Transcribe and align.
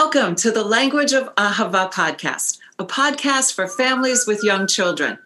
Welcome 0.00 0.34
to 0.36 0.50
the 0.50 0.62
Language 0.62 1.14
of 1.14 1.34
Ahava 1.36 1.90
podcast, 1.90 2.58
a 2.78 2.84
podcast 2.84 3.54
for 3.54 3.66
families 3.66 4.26
with 4.26 4.44
young 4.44 4.66
children. 4.66 5.18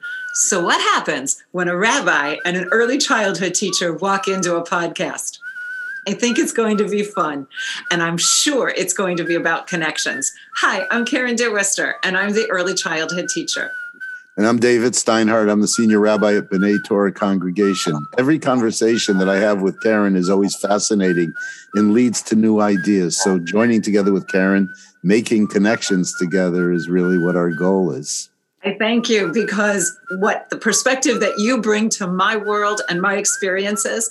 So, 0.44 0.62
what 0.62 0.80
happens 0.80 1.42
when 1.50 1.66
a 1.66 1.76
rabbi 1.76 2.36
and 2.44 2.56
an 2.56 2.68
early 2.70 2.96
childhood 2.96 3.54
teacher 3.54 3.92
walk 3.92 4.28
into 4.28 4.54
a 4.54 4.62
podcast? 4.62 5.38
I 6.06 6.12
think 6.12 6.38
it's 6.38 6.52
going 6.52 6.76
to 6.76 6.86
be 6.86 7.02
fun, 7.02 7.48
and 7.90 8.00
I'm 8.00 8.16
sure 8.16 8.68
it's 8.68 8.94
going 8.94 9.16
to 9.16 9.24
be 9.24 9.34
about 9.34 9.66
connections. 9.66 10.30
Hi, 10.58 10.86
I'm 10.92 11.04
Karen 11.04 11.34
DeWister, 11.34 11.94
and 12.04 12.16
I'm 12.16 12.32
the 12.32 12.48
early 12.48 12.74
childhood 12.74 13.26
teacher. 13.28 13.72
And 14.40 14.48
I'm 14.48 14.58
David 14.58 14.94
Steinhardt. 14.94 15.50
I'm 15.50 15.60
the 15.60 15.68
senior 15.68 16.00
rabbi 16.00 16.34
at 16.34 16.48
B'nai 16.48 16.78
Torah 16.86 17.12
congregation. 17.12 17.94
Every 18.16 18.38
conversation 18.38 19.18
that 19.18 19.28
I 19.28 19.36
have 19.36 19.60
with 19.60 19.78
Karen 19.82 20.16
is 20.16 20.30
always 20.30 20.56
fascinating 20.56 21.30
and 21.74 21.92
leads 21.92 22.22
to 22.22 22.36
new 22.36 22.58
ideas. 22.58 23.22
So 23.22 23.38
joining 23.38 23.82
together 23.82 24.14
with 24.14 24.28
Karen, 24.28 24.72
making 25.02 25.48
connections 25.48 26.16
together 26.16 26.72
is 26.72 26.88
really 26.88 27.18
what 27.18 27.36
our 27.36 27.50
goal 27.50 27.92
is. 27.92 28.30
I 28.64 28.76
thank 28.78 29.10
you 29.10 29.30
because 29.30 29.94
what 30.20 30.48
the 30.48 30.56
perspective 30.56 31.20
that 31.20 31.38
you 31.38 31.60
bring 31.60 31.90
to 31.90 32.06
my 32.06 32.36
world 32.36 32.80
and 32.88 33.02
my 33.02 33.16
experiences 33.16 34.08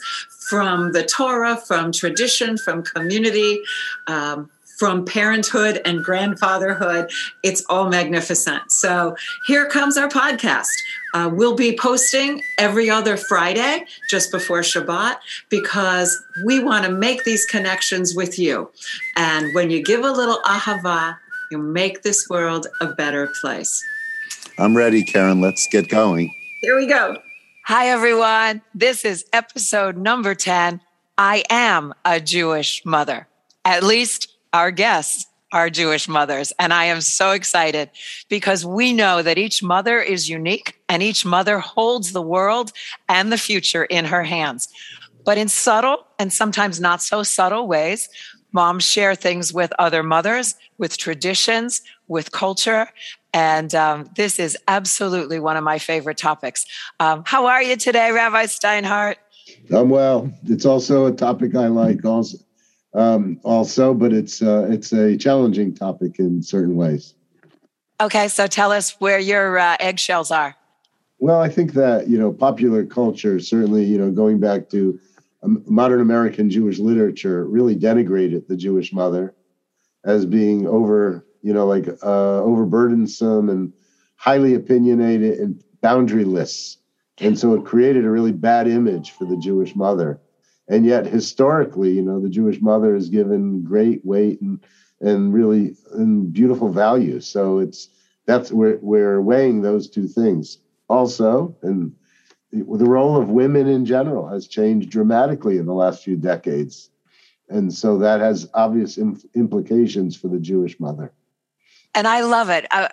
from 0.48 0.92
the 0.92 1.04
Torah, 1.04 1.58
from 1.58 1.92
tradition, 1.92 2.56
from 2.60 2.84
community, 2.84 3.64
um, 4.06 4.52
from 4.80 5.04
parenthood 5.04 5.82
and 5.84 6.04
grandfatherhood. 6.04 7.12
It's 7.44 7.64
all 7.70 7.90
magnificent. 7.90 8.72
So 8.72 9.16
here 9.46 9.68
comes 9.68 9.98
our 9.98 10.08
podcast. 10.08 10.70
Uh, 11.14 11.30
we'll 11.32 11.56
be 11.56 11.78
posting 11.78 12.42
every 12.58 12.90
other 12.90 13.18
Friday 13.18 13.86
just 14.10 14.32
before 14.32 14.62
Shabbat 14.62 15.18
because 15.50 16.18
we 16.46 16.64
want 16.64 16.86
to 16.86 16.92
make 16.92 17.26
these 17.26 17.46
connections 17.46 18.16
with 18.16 18.40
you. 18.40 18.72
And 19.18 19.54
when 19.54 19.70
you 19.70 19.84
give 19.84 20.04
a 20.06 20.12
little 20.12 20.40
ahava, 20.44 21.18
you 21.52 21.58
make 21.58 22.04
this 22.04 22.30
world 22.30 22.68
a 22.80 22.88
better 22.88 23.30
place. 23.42 23.84
I'm 24.58 24.78
ready, 24.78 25.04
Karen. 25.04 25.42
Let's 25.42 25.68
get 25.68 25.90
going. 25.90 26.34
Here 26.62 26.78
we 26.78 26.88
go. 26.88 27.18
Hi, 27.66 27.88
everyone. 27.90 28.62
This 28.74 29.04
is 29.04 29.26
episode 29.34 29.98
number 29.98 30.36
10. 30.36 30.80
I 31.18 31.44
am 31.50 31.94
a 32.06 32.20
Jewish 32.20 32.86
mother. 32.86 33.28
At 33.66 33.84
least 33.84 34.29
our 34.54 34.72
guests 34.72 35.26
are 35.52 35.70
Jewish 35.70 36.08
mothers. 36.08 36.54
And 36.60 36.74
I 36.74 36.86
am 36.86 37.02
so 37.02 37.32
excited 37.32 37.90
because 38.30 38.66
we 38.66 38.94
know 38.94 39.22
that 39.22 39.38
each 39.38 39.64
mother 39.64 40.00
is 40.00 40.30
unique 40.30 40.80
and 40.88 41.02
each 41.02 41.26
mother 41.26 41.60
holds 41.60 42.12
the 42.12 42.22
world 42.22 42.72
and 43.08 43.32
the 43.32 43.38
future 43.38 43.86
in 43.86 44.06
her 44.06 44.24
hands. 44.24 44.68
But 45.26 45.38
in 45.38 45.48
subtle 45.48 46.06
and 46.18 46.32
sometimes 46.32 46.80
not 46.80 47.02
so 47.02 47.24
subtle 47.24 47.68
ways, 47.68 48.10
moms 48.52 48.84
share 48.84 49.16
things 49.16 49.54
with 49.54 49.72
other 49.80 50.04
mothers, 50.04 50.56
with 50.78 50.98
traditions, 50.98 51.82
with 52.08 52.32
culture. 52.32 52.90
And 53.34 53.74
um, 53.76 54.10
this 54.16 54.40
is 54.40 54.58
absolutely 54.68 55.40
one 55.40 55.58
of 55.58 55.64
my 55.64 55.78
favorite 55.78 56.18
topics. 56.18 56.66
Um, 57.00 57.24
how 57.26 57.48
are 57.48 57.62
you 57.62 57.76
today, 57.76 58.12
Rabbi 58.12 58.46
Steinhardt? 58.46 59.16
I'm 59.72 59.90
well. 59.90 60.32
It's 60.46 60.66
also 60.66 61.06
a 61.06 61.12
topic 61.12 61.56
I 61.56 61.68
like 61.68 62.06
also 62.06 62.38
um, 62.94 63.40
also, 63.44 63.94
but 63.94 64.14
it's 64.14 64.42
uh, 64.42 64.68
it's 64.70 64.92
a 64.92 65.18
challenging 65.18 65.76
topic 65.76 66.20
in 66.20 66.42
certain 66.42 66.76
ways. 66.76 67.14
Okay, 68.02 68.28
so 68.28 68.48
tell 68.48 68.72
us 68.72 69.00
where 69.00 69.20
your 69.20 69.60
uh, 69.60 69.78
eggshells 69.80 70.32
are. 70.32 70.56
Well, 71.20 71.42
I 71.42 71.50
think 71.50 71.74
that 71.74 72.08
you 72.08 72.18
know 72.18 72.32
popular 72.32 72.86
culture, 72.86 73.40
certainly 73.40 73.84
you 73.84 73.98
know 73.98 74.12
going 74.12 74.40
back 74.40 74.70
to 74.70 75.00
um, 75.44 75.64
modern 75.68 76.02
American 76.02 76.50
Jewish 76.50 76.80
literature, 76.80 77.46
really 77.46 77.76
denigrated 77.76 78.48
the 78.48 78.58
Jewish 78.58 78.92
mother 78.92 79.36
as 80.04 80.26
being 80.26 80.66
over 80.66 81.26
you 81.44 81.54
know 81.54 81.68
like 81.68 81.88
uh, 81.88 82.42
overburdensome 82.42 83.52
and 83.52 83.74
highly 84.16 84.56
opinionated 84.56 85.40
and 85.40 85.64
boundaryless, 85.84 86.78
and 87.20 87.38
so 87.38 87.54
it 87.54 87.66
created 87.66 88.04
a 88.04 88.10
really 88.10 88.32
bad 88.32 88.68
image 88.68 89.12
for 89.12 89.26
the 89.26 89.38
Jewish 89.38 89.76
mother 89.76 90.20
and 90.70 90.86
yet 90.86 91.06
historically 91.06 91.92
you 91.92 92.02
know 92.02 92.20
the 92.20 92.30
jewish 92.30 92.62
mother 92.62 92.96
is 92.96 93.10
given 93.10 93.64
great 93.64 94.06
weight 94.06 94.40
and 94.40 94.64
and 95.02 95.34
really 95.34 95.76
and 95.94 96.32
beautiful 96.32 96.72
value 96.72 97.20
so 97.20 97.60
it's 97.60 97.90
that's 98.26 98.52
we're, 98.52 98.78
we're 98.82 99.22
weighing 99.22 99.62
those 99.62 99.90
two 99.90 100.08
things 100.08 100.60
also 100.88 101.56
and 101.64 101.94
the, 102.52 102.86
role 102.86 103.16
of 103.16 103.30
women 103.30 103.68
in 103.68 103.86
general 103.86 104.28
has 104.28 104.48
changed 104.48 104.90
dramatically 104.90 105.58
in 105.58 105.66
the 105.66 105.74
last 105.74 106.04
few 106.04 106.16
decades 106.16 106.90
and 107.50 107.74
so 107.74 107.98
that 107.98 108.22
has 108.22 108.48
obvious 108.54 108.98
implications 109.36 110.16
for 110.16 110.28
the 110.28 110.40
jewish 110.40 110.80
mother 110.80 111.12
and 111.96 112.08
I 112.08 112.22
love 112.22 112.50
it. 112.52 112.68
I, 112.70 112.92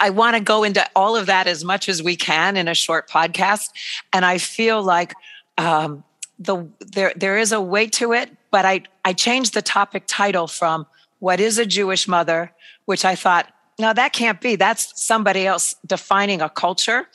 I 0.00 0.08
want 0.08 0.36
to 0.36 0.42
go 0.42 0.64
into 0.64 0.82
all 0.96 1.16
of 1.16 1.26
that 1.26 1.46
as 1.46 1.64
much 1.64 1.90
as 1.90 2.02
we 2.02 2.16
can 2.16 2.56
in 2.56 2.66
a 2.66 2.74
short 2.74 3.06
podcast. 3.08 3.68
And 4.10 4.24
I 4.24 4.38
feel 4.38 4.82
like 4.82 5.12
um, 5.58 6.02
the 6.38 6.66
there 6.80 7.12
there 7.16 7.38
is 7.38 7.52
a 7.52 7.60
weight 7.60 7.92
to 7.94 8.12
it, 8.12 8.30
but 8.50 8.64
I 8.64 8.82
I 9.04 9.12
changed 9.12 9.54
the 9.54 9.62
topic 9.62 10.04
title 10.06 10.46
from 10.46 10.86
what 11.18 11.40
is 11.40 11.58
a 11.58 11.66
Jewish 11.66 12.08
mother, 12.08 12.52
which 12.84 13.04
I 13.04 13.14
thought, 13.14 13.52
no, 13.78 13.92
that 13.92 14.12
can't 14.12 14.40
be. 14.40 14.56
That's 14.56 15.00
somebody 15.00 15.46
else 15.46 15.76
defining 15.86 16.42
a 16.42 16.48
culture. 16.48 17.08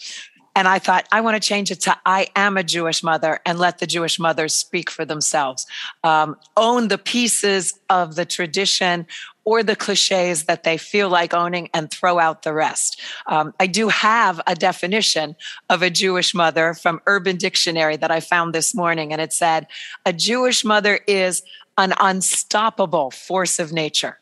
And 0.56 0.68
I 0.68 0.80
thought, 0.80 1.08
I 1.12 1.22
want 1.22 1.36
to 1.42 1.48
change 1.48 1.70
it 1.70 1.82
to 1.82 1.96
I 2.04 2.30
am 2.36 2.58
a 2.58 2.64
Jewish 2.64 3.04
mother 3.04 3.40
and 3.46 3.60
let 3.60 3.78
the 3.78 3.86
Jewish 3.86 4.18
mothers 4.18 4.56
speak 4.56 4.90
for 4.90 5.06
themselves. 5.06 5.68
Um, 6.04 6.36
own 6.56 6.88
the 6.88 6.98
pieces 6.98 7.80
of 7.92 8.16
the 8.16 8.26
tradition 8.26 9.06
or 9.48 9.64
the 9.64 9.78
cliches 9.78 10.44
that 10.44 10.64
they 10.64 10.76
feel 10.76 11.08
like 11.08 11.34
owning 11.34 11.70
and 11.74 11.90
throw 11.90 12.20
out 12.20 12.44
the 12.44 12.52
rest. 12.52 13.00
Um, 13.28 13.54
I 13.62 13.68
do 13.68 13.88
have 13.88 14.42
a 14.46 14.54
definition 14.54 15.38
of 15.70 15.82
a 15.82 15.90
Jewish 15.90 16.36
mother 16.36 16.74
from 16.74 17.00
Urban 17.08 17.38
Dictionary 17.38 17.96
that 17.96 18.12
I 18.12 18.20
found 18.20 18.54
this 18.54 18.76
morning, 18.76 19.14
and 19.14 19.22
it 19.22 19.32
said, 19.32 19.68
A 20.06 20.12
Jewish 20.12 20.66
mother 20.66 21.00
is 21.08 21.44
an 21.78 21.94
unstoppable 21.98 23.10
force 23.10 23.58
of 23.58 23.72
nature 23.72 24.20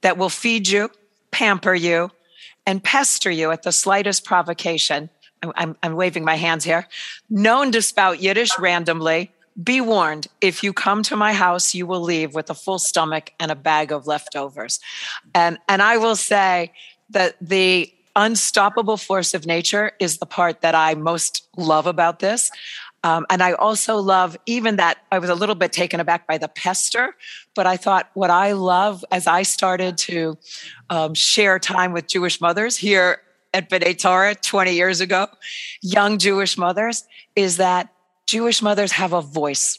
that 0.00 0.16
will 0.16 0.30
feed 0.30 0.66
you, 0.68 0.90
pamper 1.32 1.74
you, 1.74 2.10
and 2.64 2.82
pester 2.82 3.30
you 3.30 3.50
at 3.50 3.64
the 3.64 3.72
slightest 3.72 4.24
provocation. 4.24 5.10
I'm, 5.42 5.76
I'm, 5.82 5.96
waving 5.96 6.24
my 6.24 6.36
hands 6.36 6.64
here. 6.64 6.88
Known 7.28 7.72
to 7.72 7.82
spout 7.82 8.22
Yiddish 8.22 8.58
randomly, 8.58 9.32
be 9.62 9.80
warned 9.80 10.28
if 10.40 10.62
you 10.62 10.72
come 10.72 11.02
to 11.02 11.16
my 11.16 11.32
house 11.32 11.74
you 11.74 11.86
will 11.86 12.00
leave 12.00 12.34
with 12.34 12.48
a 12.50 12.54
full 12.54 12.78
stomach 12.78 13.32
and 13.38 13.50
a 13.50 13.54
bag 13.54 13.92
of 13.92 14.06
leftovers. 14.06 14.80
And 15.34 15.58
and 15.68 15.82
i 15.82 15.96
will 15.96 16.16
say 16.16 16.72
that 17.10 17.36
the 17.40 17.92
unstoppable 18.14 18.96
force 18.96 19.34
of 19.34 19.46
nature 19.46 19.92
is 19.98 20.18
the 20.18 20.26
part 20.26 20.60
that 20.60 20.74
i 20.74 20.94
most 20.94 21.48
love 21.56 21.86
about 21.86 22.18
this. 22.18 22.50
Um, 23.04 23.26
and 23.30 23.42
i 23.42 23.52
also 23.52 23.96
love 23.96 24.36
even 24.46 24.76
that 24.76 24.98
i 25.10 25.18
was 25.18 25.28
a 25.28 25.34
little 25.34 25.56
bit 25.56 25.72
taken 25.72 25.98
aback 25.98 26.26
by 26.26 26.38
the 26.38 26.48
pester 26.48 27.16
but 27.54 27.66
i 27.66 27.76
thought 27.76 28.10
what 28.14 28.30
i 28.30 28.52
love 28.52 29.04
as 29.10 29.26
i 29.26 29.42
started 29.42 29.98
to 29.98 30.38
um, 30.88 31.12
share 31.14 31.58
time 31.58 31.92
with 31.92 32.06
jewish 32.06 32.40
mothers 32.40 32.76
here 32.76 33.20
at 33.54 33.68
B'nai 33.68 33.98
Torah 33.98 34.34
20 34.34 34.72
years 34.72 35.00
ago, 35.00 35.28
young 35.82 36.18
Jewish 36.18 36.56
mothers, 36.56 37.04
is 37.36 37.58
that 37.58 37.91
Jewish 38.26 38.62
mothers 38.62 38.92
have 38.92 39.12
a 39.12 39.20
voice. 39.20 39.78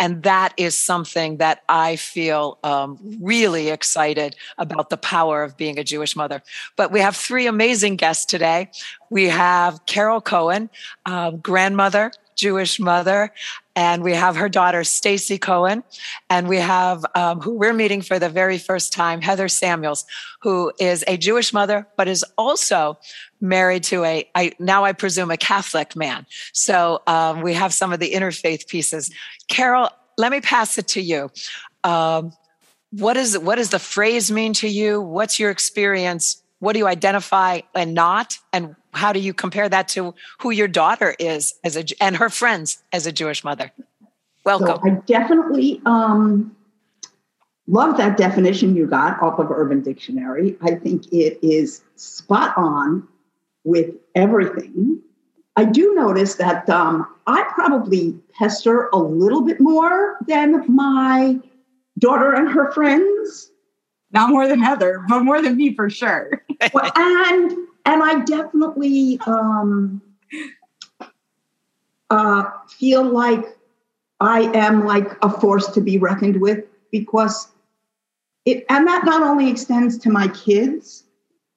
And 0.00 0.22
that 0.22 0.54
is 0.56 0.76
something 0.78 1.38
that 1.38 1.62
I 1.68 1.96
feel 1.96 2.58
um, 2.62 2.98
really 3.20 3.68
excited 3.68 4.36
about 4.56 4.90
the 4.90 4.96
power 4.96 5.42
of 5.42 5.56
being 5.56 5.76
a 5.78 5.82
Jewish 5.82 6.14
mother. 6.14 6.40
But 6.76 6.92
we 6.92 7.00
have 7.00 7.16
three 7.16 7.46
amazing 7.46 7.96
guests 7.96 8.24
today. 8.24 8.70
We 9.10 9.24
have 9.24 9.84
Carol 9.86 10.20
Cohen, 10.20 10.70
uh, 11.04 11.32
grandmother, 11.32 12.12
Jewish 12.36 12.78
mother, 12.78 13.32
and 13.78 14.02
we 14.02 14.12
have 14.12 14.34
her 14.34 14.48
daughter 14.48 14.82
Stacy 14.82 15.38
Cohen, 15.38 15.84
and 16.28 16.48
we 16.48 16.56
have 16.56 17.06
um, 17.14 17.40
who 17.40 17.54
we're 17.54 17.72
meeting 17.72 18.02
for 18.02 18.18
the 18.18 18.28
very 18.28 18.58
first 18.58 18.92
time, 18.92 19.20
Heather 19.20 19.46
Samuels, 19.46 20.04
who 20.40 20.72
is 20.80 21.04
a 21.06 21.16
Jewish 21.16 21.52
mother, 21.52 21.86
but 21.96 22.08
is 22.08 22.24
also 22.36 22.98
married 23.40 23.84
to 23.84 24.02
a 24.02 24.28
I 24.34 24.50
now 24.58 24.82
I 24.84 24.94
presume 24.94 25.30
a 25.30 25.36
Catholic 25.36 25.94
man. 25.94 26.26
So 26.52 27.02
um, 27.06 27.40
we 27.40 27.54
have 27.54 27.72
some 27.72 27.92
of 27.92 28.00
the 28.00 28.12
interfaith 28.12 28.66
pieces. 28.66 29.12
Carol, 29.46 29.90
let 30.16 30.32
me 30.32 30.40
pass 30.40 30.76
it 30.76 30.88
to 30.88 31.00
you. 31.00 31.30
Um, 31.84 32.32
what 32.90 33.16
is 33.16 33.38
what 33.38 33.58
does 33.58 33.70
the 33.70 33.78
phrase 33.78 34.28
mean 34.28 34.54
to 34.54 34.68
you? 34.68 35.00
What's 35.00 35.38
your 35.38 35.52
experience 35.52 36.42
what 36.60 36.72
do 36.72 36.78
you 36.78 36.86
identify 36.86 37.60
and 37.74 37.94
not? 37.94 38.38
And 38.52 38.74
how 38.92 39.12
do 39.12 39.20
you 39.20 39.32
compare 39.32 39.68
that 39.68 39.88
to 39.88 40.14
who 40.40 40.50
your 40.50 40.68
daughter 40.68 41.14
is 41.18 41.54
as 41.64 41.76
a 41.76 41.84
and 42.00 42.16
her 42.16 42.28
friends 42.28 42.82
as 42.92 43.06
a 43.06 43.12
jewish 43.12 43.44
mother? 43.44 43.70
Welcome. 44.44 44.78
So 44.82 44.90
i 44.90 44.90
definitely 45.06 45.80
um, 45.86 46.56
love 47.66 47.96
that 47.98 48.16
definition 48.16 48.74
you 48.74 48.86
got 48.86 49.20
off 49.22 49.38
of 49.38 49.50
urban 49.50 49.82
dictionary. 49.82 50.56
I 50.62 50.74
think 50.74 51.12
it 51.12 51.38
is 51.42 51.82
spot 51.96 52.54
on 52.56 53.06
with 53.64 53.94
everything. 54.14 55.00
I 55.56 55.64
do 55.64 55.94
notice 55.94 56.36
that 56.36 56.68
um, 56.70 57.06
i 57.26 57.42
probably 57.54 58.18
pester 58.32 58.88
a 58.92 58.98
little 58.98 59.42
bit 59.42 59.60
more 59.60 60.16
than 60.26 60.64
my 60.72 61.38
daughter 61.98 62.32
and 62.32 62.48
her 62.48 62.70
friends 62.72 63.50
Not 64.10 64.30
more 64.30 64.48
than 64.48 64.60
Heather, 64.60 65.04
but 65.08 65.20
more 65.20 65.42
than 65.42 65.56
me 65.56 65.74
for 65.74 65.90
sure. 65.90 66.42
well, 66.72 66.90
and 66.96 67.50
and 67.84 68.02
I 68.02 68.24
definitely 68.24 69.20
um, 69.26 70.00
uh, 72.10 72.44
feel 72.68 73.02
like 73.02 73.44
I 74.20 74.40
am 74.56 74.86
like 74.86 75.10
a 75.22 75.30
force 75.30 75.68
to 75.68 75.80
be 75.80 75.98
reckoned 75.98 76.40
with 76.40 76.64
because 76.90 77.48
it, 78.44 78.64
and 78.70 78.86
that 78.86 79.04
not 79.04 79.22
only 79.22 79.50
extends 79.50 79.98
to 79.98 80.10
my 80.10 80.28
kids, 80.28 81.04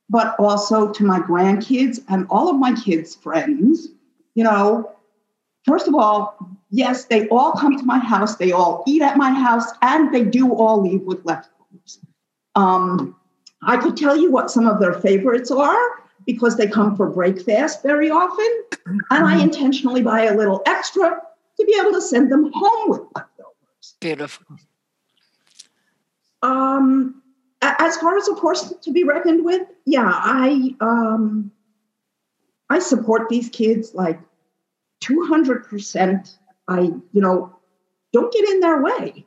but 0.09 0.35
also 0.37 0.91
to 0.91 1.03
my 1.05 1.19
grandkids 1.19 2.01
and 2.09 2.27
all 2.29 2.49
of 2.49 2.57
my 2.57 2.73
kids' 2.73 3.15
friends. 3.15 3.87
You 4.35 4.43
know, 4.43 4.91
first 5.65 5.87
of 5.87 5.95
all, 5.95 6.37
yes, 6.69 7.05
they 7.05 7.27
all 7.29 7.53
come 7.53 7.77
to 7.77 7.83
my 7.85 7.99
house, 7.99 8.35
they 8.35 8.51
all 8.51 8.83
eat 8.85 9.01
at 9.01 9.15
my 9.15 9.31
house, 9.31 9.65
and 9.81 10.13
they 10.13 10.23
do 10.23 10.53
all 10.53 10.81
leave 10.81 11.03
with 11.03 11.23
leftovers. 11.25 11.99
Um, 12.55 13.15
I 13.63 13.77
could 13.77 13.95
tell 13.95 14.17
you 14.17 14.31
what 14.31 14.51
some 14.51 14.67
of 14.67 14.79
their 14.79 14.93
favorites 14.93 15.51
are 15.51 16.01
because 16.25 16.57
they 16.57 16.67
come 16.67 16.95
for 16.95 17.09
breakfast 17.09 17.83
very 17.83 18.09
often, 18.09 18.63
and 18.85 19.25
I 19.25 19.41
intentionally 19.41 20.01
buy 20.01 20.25
a 20.25 20.35
little 20.35 20.61
extra 20.65 21.21
to 21.59 21.65
be 21.65 21.75
able 21.79 21.91
to 21.93 22.01
send 22.01 22.31
them 22.31 22.51
home 22.53 22.89
with 22.89 23.01
leftovers. 23.15 23.95
Beautiful. 23.99 24.57
Um, 26.41 27.21
as 27.61 27.97
far 27.97 28.17
as 28.17 28.27
a 28.27 28.35
force 28.35 28.73
to 28.81 28.91
be 28.91 29.03
reckoned 29.03 29.45
with, 29.45 29.67
yeah, 29.85 30.09
I 30.11 30.75
um, 30.79 31.51
I 32.69 32.79
support 32.79 33.29
these 33.29 33.49
kids 33.49 33.93
like 33.93 34.19
two 34.99 35.25
hundred 35.25 35.67
percent. 35.67 36.37
I 36.67 36.81
you 36.81 37.21
know 37.21 37.55
don't 38.13 38.33
get 38.33 38.49
in 38.49 38.59
their 38.59 38.81
way. 38.81 39.25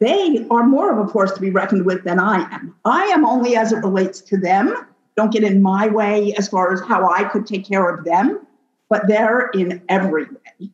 They 0.00 0.46
are 0.50 0.66
more 0.66 0.92
of 0.92 1.06
a 1.06 1.10
force 1.10 1.32
to 1.32 1.40
be 1.40 1.50
reckoned 1.50 1.86
with 1.86 2.04
than 2.04 2.18
I 2.18 2.42
am. 2.52 2.74
I 2.84 3.04
am 3.06 3.24
only 3.24 3.56
as 3.56 3.72
it 3.72 3.76
relates 3.76 4.20
to 4.22 4.36
them. 4.36 4.86
Don't 5.16 5.32
get 5.32 5.42
in 5.42 5.62
my 5.62 5.86
way 5.86 6.34
as 6.34 6.48
far 6.48 6.72
as 6.72 6.80
how 6.82 7.10
I 7.10 7.24
could 7.24 7.46
take 7.46 7.66
care 7.66 7.88
of 7.88 8.04
them, 8.04 8.46
but 8.90 9.08
they're 9.08 9.48
in 9.54 9.82
every 9.88 10.24
way. 10.24 10.70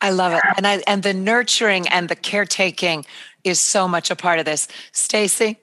I 0.00 0.10
love 0.10 0.32
it. 0.32 0.42
And 0.56 0.66
I 0.66 0.82
and 0.86 1.02
the 1.02 1.14
nurturing 1.14 1.88
and 1.88 2.08
the 2.08 2.16
caretaking 2.16 3.04
is 3.44 3.60
so 3.60 3.88
much 3.88 4.10
a 4.10 4.16
part 4.16 4.38
of 4.38 4.44
this. 4.44 4.68
Stacy? 4.92 5.58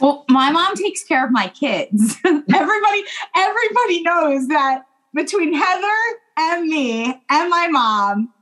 Well, 0.00 0.24
my 0.28 0.50
mom 0.50 0.74
takes 0.74 1.04
care 1.04 1.24
of 1.24 1.30
my 1.32 1.48
kids. 1.48 2.16
everybody 2.24 3.04
everybody 3.36 4.02
knows 4.02 4.48
that 4.48 4.82
between 5.14 5.52
Heather 5.52 6.18
and 6.36 6.66
me 6.66 7.06
and 7.30 7.50
my 7.50 7.68
mom 7.68 8.32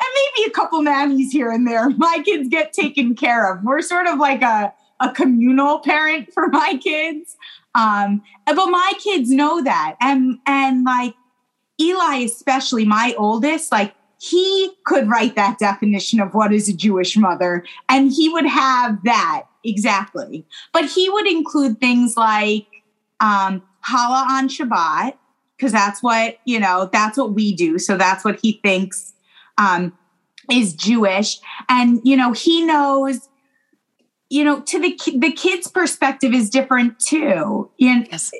and 0.00 0.08
maybe 0.14 0.48
a 0.48 0.52
couple 0.52 0.82
nannies 0.82 1.32
here 1.32 1.50
and 1.50 1.66
there, 1.66 1.90
my 1.90 2.22
kids 2.24 2.48
get 2.48 2.72
taken 2.72 3.14
care 3.14 3.52
of. 3.52 3.62
We're 3.62 3.82
sort 3.82 4.06
of 4.06 4.18
like 4.18 4.42
a 4.42 4.72
a 5.00 5.10
communal 5.12 5.80
parent 5.80 6.32
for 6.32 6.48
my 6.48 6.78
kids. 6.82 7.36
Um, 7.74 8.22
but 8.46 8.66
my 8.66 8.92
kids 9.02 9.30
know 9.30 9.62
that. 9.62 9.96
And 10.00 10.38
and 10.46 10.84
like 10.84 11.14
Eli 11.80 12.18
especially 12.18 12.84
my 12.84 13.14
oldest 13.18 13.72
like 13.72 13.94
he 14.18 14.72
could 14.84 15.08
write 15.08 15.34
that 15.36 15.58
definition 15.58 16.20
of 16.20 16.34
what 16.34 16.52
is 16.52 16.68
a 16.68 16.72
Jewish 16.72 17.16
mother, 17.16 17.64
and 17.88 18.10
he 18.10 18.28
would 18.28 18.46
have 18.46 19.02
that 19.04 19.44
exactly. 19.64 20.46
But 20.72 20.86
he 20.86 21.10
would 21.10 21.26
include 21.26 21.78
things 21.78 22.16
like 22.16 22.66
um, 23.20 23.62
challah 23.86 24.26
on 24.28 24.48
Shabbat, 24.48 25.14
because 25.56 25.72
that's 25.72 26.02
what 26.02 26.38
you 26.44 26.60
know. 26.60 26.88
That's 26.92 27.18
what 27.18 27.32
we 27.32 27.54
do. 27.54 27.78
So 27.78 27.96
that's 27.96 28.24
what 28.24 28.38
he 28.40 28.60
thinks 28.62 29.13
um, 29.58 29.96
is 30.50 30.74
Jewish, 30.74 31.40
and 31.68 32.00
you 32.04 32.16
know 32.16 32.32
he 32.32 32.64
knows. 32.64 33.28
You 34.30 34.42
know, 34.42 34.60
to 34.62 34.80
the 34.80 34.98
the 35.18 35.32
kid's 35.32 35.68
perspective 35.68 36.34
is 36.34 36.50
different 36.50 36.98
too. 36.98 37.70
And 37.80 38.08
yes 38.10 38.32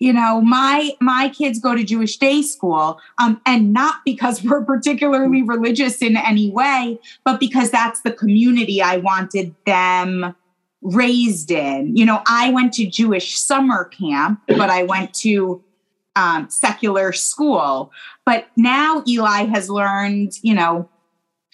you 0.00 0.12
know 0.12 0.40
my 0.40 0.90
my 1.00 1.28
kids 1.28 1.60
go 1.60 1.76
to 1.76 1.84
jewish 1.84 2.16
day 2.16 2.42
school 2.42 2.98
um, 3.18 3.40
and 3.46 3.72
not 3.72 3.96
because 4.04 4.42
we're 4.44 4.64
particularly 4.64 5.42
religious 5.42 6.02
in 6.02 6.16
any 6.16 6.50
way 6.50 6.98
but 7.24 7.38
because 7.38 7.70
that's 7.70 8.00
the 8.00 8.10
community 8.10 8.82
i 8.82 8.96
wanted 8.96 9.54
them 9.66 10.34
raised 10.82 11.50
in 11.50 11.94
you 11.96 12.04
know 12.04 12.22
i 12.26 12.50
went 12.50 12.72
to 12.72 12.86
jewish 12.86 13.38
summer 13.38 13.84
camp 13.84 14.40
but 14.48 14.70
i 14.70 14.82
went 14.82 15.14
to 15.14 15.62
um, 16.16 16.48
secular 16.50 17.12
school 17.12 17.92
but 18.24 18.46
now 18.56 19.02
eli 19.08 19.44
has 19.44 19.70
learned 19.70 20.32
you 20.42 20.54
know 20.54 20.88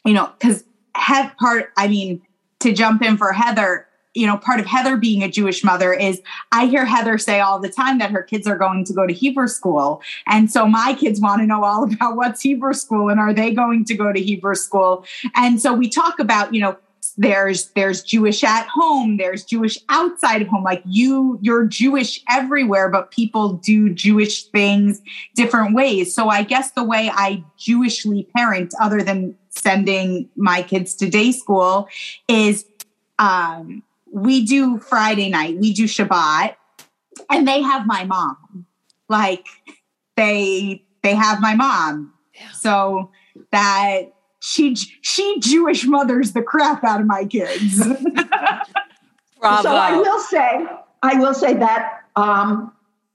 you 0.05 0.13
know 0.13 0.31
because 0.39 0.65
head 0.95 1.31
part 1.39 1.73
i 1.77 1.87
mean 1.87 2.23
to 2.59 2.73
jump 2.73 3.03
in 3.03 3.17
for 3.17 3.33
heather 3.33 3.87
you 4.17 4.27
know, 4.27 4.39
part 4.39 4.59
of 4.59 4.67
Heather 4.67 4.97
being 4.97 5.23
a 5.23 5.29
Jewish 5.29 5.63
mother 5.63 5.93
is 5.93 6.23
I 6.51 6.67
hear 6.67 6.87
Heather 6.87 7.19
say 7.19 7.39
all 7.39 7.61
the 7.61 7.69
time 7.69 7.99
that 7.99 8.11
her 8.11 8.23
kids 8.23 8.47
are 8.47 8.57
going 8.57 8.83
to 8.87 8.95
go 8.95 9.07
to 9.07 9.13
Hebrew 9.13 9.47
school. 9.47 10.01
And 10.27 10.51
so 10.51 10.67
my 10.67 10.97
kids 10.99 11.21
want 11.21 11.43
to 11.43 11.47
know 11.47 11.63
all 11.63 11.85
about 11.93 12.17
what's 12.17 12.41
Hebrew 12.41 12.73
school 12.73 13.11
and 13.11 13.21
are 13.21 13.35
they 13.35 13.53
going 13.53 13.85
to 13.85 13.95
go 13.95 14.13
to 14.15 14.21
Hebrew 14.21 14.55
school? 14.55 15.05
And 15.35 15.61
so 15.61 15.75
we 15.75 15.91
talk 15.91 16.19
about, 16.19 16.55
you 16.55 16.63
know, 16.63 16.79
there's 17.17 17.69
there's 17.71 18.03
Jewish 18.03 18.45
at 18.45 18.67
home, 18.67 19.17
there's 19.17 19.45
Jewish 19.45 19.79
outside 19.89 20.43
of 20.43 20.49
home. 20.49 20.65
Like 20.65 20.83
you, 20.85 21.39
you're 21.43 21.67
Jewish 21.67 22.23
everywhere, 22.29 22.89
but 22.89 23.11
people 23.11 23.55
do 23.55 23.91
Jewish 23.91 24.45
things 24.45 25.01
different 25.35 25.75
ways. 25.75 26.15
So 26.15 26.29
I 26.29 26.43
guess 26.43 26.73
the 26.73 26.85
way 26.85 27.11
I 27.13 27.45
Jewishly 27.59 28.29
parent, 28.37 28.75
other 28.81 29.03
than 29.03 29.37
sending 29.51 30.29
my 30.37 30.63
kids 30.63 30.95
to 30.97 31.09
day 31.09 31.33
school, 31.33 31.89
is 32.29 32.65
um, 33.19 33.83
we 34.11 34.45
do 34.45 34.79
Friday 34.79 35.31
night, 35.31 35.57
we 35.59 35.73
do 35.73 35.85
Shabbat, 35.85 36.57
and 37.31 37.47
they 37.47 37.63
have 37.63 37.87
my 37.87 38.05
mom. 38.05 38.67
Like 39.09 39.47
they 40.17 40.83
they 41.03 41.15
have 41.15 41.41
my 41.41 41.55
mom. 41.55 42.13
Yeah. 42.35 42.51
So 42.53 43.11
that 43.53 44.16
she 44.47 44.77
she 44.77 45.41
Jewish 45.41 45.85
mothers 45.87 46.33
the 46.33 46.41
crap 46.41 46.85
out 46.85 47.01
of 47.01 47.07
my 47.07 47.25
kids. 47.25 47.85
Bravo. 49.41 49.63
So 49.63 49.77
I 49.77 49.97
will 49.97 50.19
say, 50.19 50.67
I 51.03 51.15
will 51.21 51.35
say 51.35 51.55
that 51.55 52.01
um, 52.17 52.73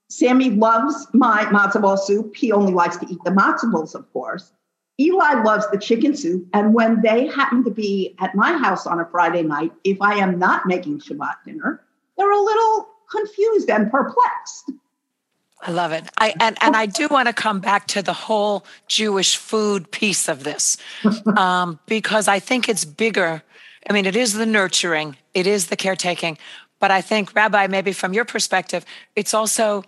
Sammy 0.10 0.51
loves 0.51 1.07
my 1.13 1.45
matzo 1.45 1.81
ball 1.81 1.98
soup. 1.98 2.36
He 2.36 2.51
only 2.51 2.74
likes 2.74 2.98
to 2.98 3.07
eat 3.10 3.19
the 3.25 3.31
matzo 3.31 3.72
balls, 3.72 3.95
of 3.95 4.12
course. 4.13 4.54
Eli 5.00 5.42
loves 5.44 5.69
the 5.72 5.78
chicken 5.78 6.16
soup. 6.16 6.45
And 6.54 6.74
when 6.74 7.01
they 7.01 7.28
happen 7.28 7.63
to 7.63 7.72
be 7.72 8.16
at 8.19 8.36
my 8.36 8.57
house 8.57 8.86
on 8.86 9.00
a 9.00 9.06
Friday 9.06 9.42
night, 9.42 9.72
if 9.84 10.01
I 10.01 10.16
am 10.16 10.38
not 10.38 10.68
making 10.68 11.00
Shabbat 11.00 11.36
dinner, 11.45 11.81
they're 12.18 12.31
a 12.31 12.42
little 12.42 12.88
confused 13.10 13.69
and 13.69 13.89
perplexed. 13.89 14.72
I 15.62 15.72
love 15.72 15.91
it. 15.91 16.06
I 16.18 16.34
and, 16.39 16.58
and 16.62 16.75
I 16.75 16.86
do 16.88 17.08
want 17.08 17.27
to 17.27 17.34
come 17.34 17.60
back 17.60 17.88
to 17.88 18.01
the 18.01 18.13
whole 18.13 18.65
Jewish 18.88 19.38
food 19.38 19.91
piece 19.91 20.27
of 20.27 20.44
this. 20.44 20.77
Um, 21.38 21.80
because 21.86 22.27
I 22.27 22.39
think 22.39 22.68
it's 22.68 22.84
bigger. 22.84 23.41
I 23.89 23.94
mean, 23.94 24.06
it 24.06 24.15
is 24.15 24.34
the 24.34 24.46
nurturing, 24.46 25.18
it 25.34 25.48
is 25.48 25.68
the 25.68 25.75
caretaking, 25.75 26.38
but 26.80 26.91
I 26.91 27.01
think, 27.01 27.34
Rabbi, 27.36 27.68
maybe 27.68 27.94
from 27.94 28.13
your 28.13 28.25
perspective, 28.25 28.86
it's 29.15 29.34
also 29.34 29.84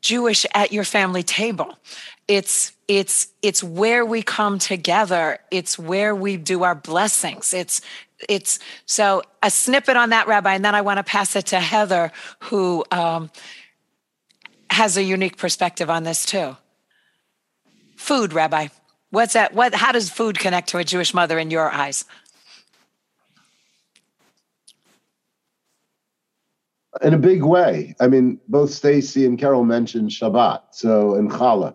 Jewish 0.00 0.46
at 0.54 0.72
your 0.72 0.84
family 0.84 1.22
table 1.22 1.76
it's 2.28 2.72
it's 2.86 3.28
it's 3.42 3.64
where 3.64 4.04
we 4.04 4.22
come 4.22 4.58
together 4.58 5.38
it's 5.50 5.78
where 5.78 6.14
we 6.14 6.36
do 6.36 6.62
our 6.62 6.74
blessings 6.74 7.54
it's 7.54 7.80
it's 8.28 8.58
so 8.84 9.22
a 9.42 9.50
snippet 9.50 9.96
on 9.96 10.10
that 10.10 10.28
rabbi 10.28 10.54
and 10.54 10.64
then 10.64 10.74
i 10.74 10.80
want 10.82 10.98
to 10.98 11.02
pass 11.02 11.34
it 11.34 11.46
to 11.46 11.58
heather 11.58 12.12
who 12.40 12.84
um, 12.92 13.30
has 14.78 14.96
a 14.96 15.02
unique 15.02 15.36
perspective 15.36 15.90
on 15.90 16.04
this 16.04 16.24
too. 16.24 16.56
Food 17.96 18.32
rabbi. 18.32 18.68
What's 19.10 19.32
that 19.32 19.52
what 19.52 19.74
how 19.74 19.90
does 19.90 20.08
food 20.08 20.38
connect 20.38 20.68
to 20.68 20.78
a 20.78 20.84
jewish 20.84 21.12
mother 21.12 21.36
in 21.36 21.50
your 21.50 21.68
eyes? 21.68 22.04
In 27.02 27.12
a 27.12 27.18
big 27.18 27.42
way. 27.42 27.96
I 27.98 28.06
mean 28.06 28.38
both 28.46 28.70
stacy 28.70 29.26
and 29.26 29.36
carol 29.36 29.64
mentioned 29.64 30.10
shabbat 30.10 30.60
so 30.70 31.16
and 31.16 31.28
challah. 31.28 31.74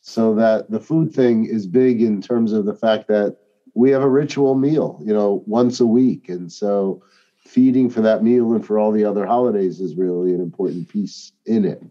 So 0.00 0.34
that 0.36 0.70
the 0.70 0.80
food 0.80 1.12
thing 1.12 1.44
is 1.44 1.66
big 1.66 2.00
in 2.00 2.22
terms 2.22 2.54
of 2.54 2.64
the 2.64 2.74
fact 2.74 3.06
that 3.08 3.36
we 3.74 3.90
have 3.90 4.02
a 4.02 4.08
ritual 4.08 4.54
meal, 4.54 4.98
you 5.04 5.12
know, 5.12 5.44
once 5.46 5.78
a 5.78 5.86
week. 5.86 6.30
And 6.30 6.50
so 6.50 7.02
feeding 7.44 7.90
for 7.90 8.00
that 8.00 8.24
meal 8.24 8.54
and 8.54 8.64
for 8.64 8.78
all 8.78 8.92
the 8.92 9.04
other 9.04 9.26
holidays 9.26 9.78
is 9.78 9.94
really 9.94 10.32
an 10.32 10.40
important 10.40 10.88
piece 10.88 11.32
in 11.44 11.66
it. 11.66 11.82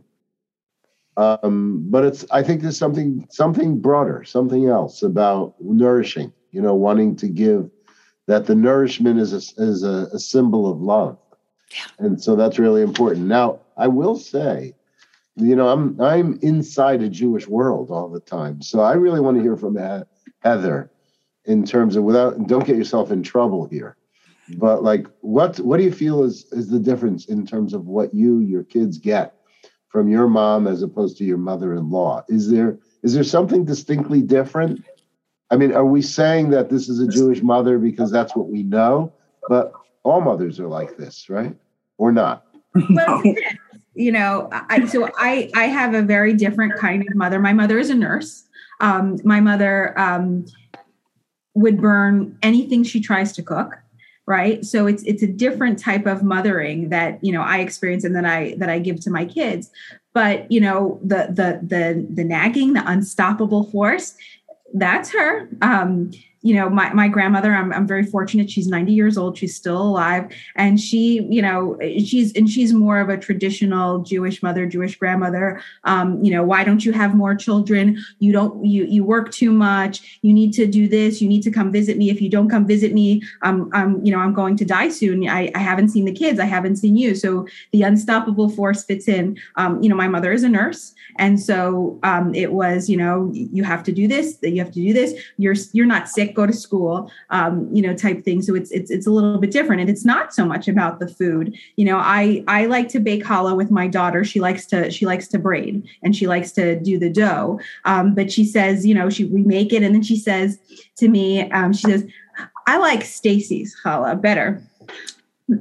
Um, 1.19 1.83
but 1.89 2.05
it's 2.05 2.25
I 2.31 2.41
think 2.43 2.61
there's 2.61 2.77
something 2.77 3.27
something 3.29 3.79
broader, 3.79 4.23
something 4.23 4.67
else 4.67 5.03
about 5.03 5.55
nourishing, 5.59 6.31
you 6.51 6.61
know, 6.61 6.73
wanting 6.73 7.15
to 7.17 7.27
give 7.27 7.69
that 8.27 8.45
the 8.45 8.55
nourishment 8.55 9.19
is 9.19 9.33
a, 9.33 9.61
is 9.61 9.83
a, 9.83 10.07
a 10.13 10.19
symbol 10.19 10.71
of 10.71 10.79
love. 10.79 11.17
Yeah. 11.71 12.05
And 12.05 12.23
so 12.23 12.35
that's 12.35 12.59
really 12.59 12.81
important. 12.81 13.25
Now, 13.25 13.59
I 13.75 13.87
will 13.87 14.15
say 14.15 14.75
you 15.39 15.55
know, 15.55 15.69
I'm 15.69 15.99
I'm 16.01 16.37
inside 16.41 17.01
a 17.01 17.09
Jewish 17.09 17.47
world 17.47 17.91
all 17.91 18.09
the 18.09 18.19
time, 18.19 18.61
so 18.61 18.81
I 18.81 18.93
really 18.93 19.19
want 19.19 19.37
to 19.37 19.43
hear 19.43 19.55
from 19.55 19.77
Heather 20.41 20.91
in 21.45 21.65
terms 21.65 21.95
of 21.95 22.03
without. 22.03 22.47
Don't 22.47 22.65
get 22.65 22.75
yourself 22.75 23.11
in 23.11 23.23
trouble 23.23 23.65
here, 23.65 23.95
but 24.57 24.83
like 24.83 25.07
what 25.21 25.57
what 25.59 25.77
do 25.77 25.83
you 25.83 25.91
feel 25.91 26.23
is 26.23 26.45
is 26.51 26.69
the 26.69 26.79
difference 26.79 27.25
in 27.25 27.45
terms 27.45 27.73
of 27.73 27.85
what 27.85 28.13
you 28.13 28.39
your 28.39 28.63
kids 28.63 28.97
get 28.97 29.33
from 29.89 30.07
your 30.07 30.27
mom 30.27 30.67
as 30.67 30.81
opposed 30.83 31.17
to 31.17 31.23
your 31.25 31.37
mother-in-law. 31.37 32.23
Is 32.29 32.49
there 32.49 32.77
is 33.03 33.13
there 33.13 33.23
something 33.23 33.65
distinctly 33.65 34.21
different? 34.21 34.83
I 35.51 35.57
mean 35.57 35.73
are 35.73 35.85
we 35.85 36.01
saying 36.01 36.51
that 36.51 36.69
this 36.69 36.89
is 36.89 36.99
a 36.99 37.07
jewish 37.07 37.41
mother 37.41 37.77
because 37.77 38.11
that's 38.11 38.35
what 38.35 38.49
we 38.49 38.63
know? 38.63 39.11
But 39.47 39.73
all 40.03 40.21
mothers 40.21 40.59
are 40.59 40.67
like 40.67 40.97
this 40.97 41.29
right? 41.29 41.55
Or 41.97 42.11
not? 42.11 42.45
Well, 42.89 43.21
you 43.95 44.11
know 44.11 44.47
I, 44.51 44.85
so 44.85 45.09
i 45.17 45.49
i 45.55 45.65
have 45.65 45.93
a 45.93 46.01
very 46.01 46.33
different 46.33 46.75
kind 46.75 47.01
of 47.01 47.15
mother. 47.15 47.39
My 47.39 47.53
mother 47.53 47.79
is 47.79 47.89
a 47.89 47.95
nurse. 47.95 48.45
Um, 48.79 49.19
my 49.25 49.41
mother 49.41 49.99
um, 49.99 50.45
would 51.53 51.81
burn 51.81 52.37
anything 52.41 52.83
she 52.83 53.01
tries 53.01 53.33
to 53.33 53.43
cook 53.43 53.78
right? 54.29 54.63
So 54.63 54.85
it's 54.85 55.01
it's 55.03 55.23
a 55.23 55.27
different 55.27 55.79
type 55.79 56.05
of 56.05 56.21
mothering 56.21 56.89
that 56.89 57.21
you 57.23 57.33
know 57.33 57.41
i 57.41 57.57
experience 57.57 58.03
and 58.03 58.15
that 58.15 58.25
i 58.25 58.53
that 58.59 58.69
i 58.69 58.77
give 58.77 59.01
to 59.01 59.09
my 59.09 59.25
kids. 59.25 59.71
But 60.13 60.49
you 60.51 60.61
know 60.61 60.99
the 61.03 61.27
the 61.33 61.59
the 61.63 62.07
the 62.13 62.23
nagging 62.23 62.73
the 62.73 62.83
unstoppable 62.89 63.65
force 63.65 64.15
that's 64.75 65.11
her. 65.11 65.49
Um 65.63 66.11
you 66.41 66.55
know 66.55 66.69
my, 66.69 66.93
my 66.93 67.07
grandmother 67.07 67.53
I'm, 67.53 67.73
I'm 67.73 67.87
very 67.87 68.03
fortunate 68.03 68.49
she's 68.49 68.67
90 68.67 68.93
years 68.93 69.17
old 69.17 69.37
she's 69.37 69.55
still 69.55 69.81
alive 69.81 70.31
and 70.55 70.79
she 70.79 71.21
you 71.29 71.41
know 71.41 71.77
she's 71.81 72.35
and 72.35 72.49
she's 72.49 72.73
more 72.73 72.99
of 72.99 73.09
a 73.09 73.17
traditional 73.17 73.99
jewish 73.99 74.41
mother 74.41 74.65
jewish 74.65 74.97
grandmother 74.97 75.61
um, 75.83 76.23
you 76.23 76.31
know 76.31 76.43
why 76.43 76.63
don't 76.63 76.85
you 76.85 76.91
have 76.91 77.15
more 77.15 77.35
children? 77.35 77.97
You 78.19 78.31
don't 78.31 78.63
you 78.65 78.85
you 78.85 79.03
work 79.03 79.31
too 79.31 79.51
much 79.51 80.19
you 80.21 80.33
need 80.33 80.53
to 80.53 80.65
do 80.65 80.87
this 80.87 81.21
you 81.21 81.27
need 81.27 81.41
to 81.43 81.51
come 81.51 81.71
visit 81.71 81.97
me 81.97 82.09
if 82.09 82.21
you 82.21 82.29
don't 82.29 82.49
come 82.49 82.65
visit 82.65 82.93
me 82.93 83.21
i'm, 83.41 83.69
I'm 83.73 84.03
you 84.05 84.11
know 84.11 84.19
i'm 84.19 84.33
going 84.33 84.55
to 84.57 84.65
die 84.65 84.89
soon 84.89 85.27
I, 85.27 85.51
I 85.55 85.59
haven't 85.59 85.89
seen 85.89 86.05
the 86.05 86.11
kids 86.11 86.39
i 86.39 86.45
haven't 86.45 86.77
seen 86.77 86.95
you 86.95 87.15
so 87.15 87.47
the 87.71 87.83
unstoppable 87.83 88.49
force 88.49 88.83
fits 88.83 89.07
in 89.07 89.37
um, 89.55 89.81
you 89.81 89.89
know 89.89 89.95
my 89.95 90.07
mother 90.07 90.31
is 90.31 90.43
a 90.43 90.49
nurse 90.49 90.93
and 91.17 91.39
so 91.39 91.99
um, 92.03 92.33
it 92.33 92.51
was 92.51 92.89
you 92.89 92.97
know 92.97 93.29
you 93.33 93.63
have 93.63 93.83
to 93.83 93.91
do 93.91 94.07
this 94.07 94.37
you 94.41 94.59
have 94.59 94.71
to 94.71 94.81
do 94.81 94.93
this 94.93 95.13
you're 95.37 95.55
you're 95.73 95.85
not 95.85 96.09
sick 96.09 96.28
go 96.33 96.45
to 96.45 96.53
school, 96.53 97.11
um, 97.29 97.67
you 97.73 97.81
know, 97.81 97.95
type 97.95 98.23
thing. 98.23 98.41
So 98.41 98.55
it's 98.55 98.71
it's 98.71 98.91
it's 98.91 99.07
a 99.07 99.11
little 99.11 99.37
bit 99.37 99.51
different, 99.51 99.81
and 99.81 99.89
it's 99.89 100.05
not 100.05 100.33
so 100.33 100.45
much 100.45 100.67
about 100.67 100.99
the 100.99 101.07
food. 101.07 101.55
You 101.75 101.85
know, 101.85 101.97
I 101.97 102.43
I 102.47 102.65
like 102.65 102.89
to 102.89 102.99
bake 102.99 103.23
challah 103.23 103.55
with 103.55 103.71
my 103.71 103.87
daughter. 103.87 104.23
She 104.23 104.39
likes 104.39 104.65
to 104.67 104.91
she 104.91 105.05
likes 105.05 105.27
to 105.29 105.39
braid 105.39 105.87
and 106.03 106.15
she 106.15 106.27
likes 106.27 106.51
to 106.53 106.79
do 106.79 106.97
the 106.97 107.09
dough. 107.09 107.59
Um, 107.85 108.15
but 108.15 108.31
she 108.31 108.45
says, 108.45 108.85
you 108.85 108.93
know, 108.93 109.09
she 109.09 109.25
we 109.25 109.41
make 109.41 109.73
it, 109.73 109.83
and 109.83 109.93
then 109.93 110.03
she 110.03 110.17
says 110.17 110.59
to 110.97 111.07
me, 111.07 111.49
um, 111.51 111.73
she 111.73 111.87
says, 111.87 112.05
I 112.67 112.77
like 112.77 113.03
Stacy's 113.03 113.75
challah 113.83 114.21
better. 114.21 114.61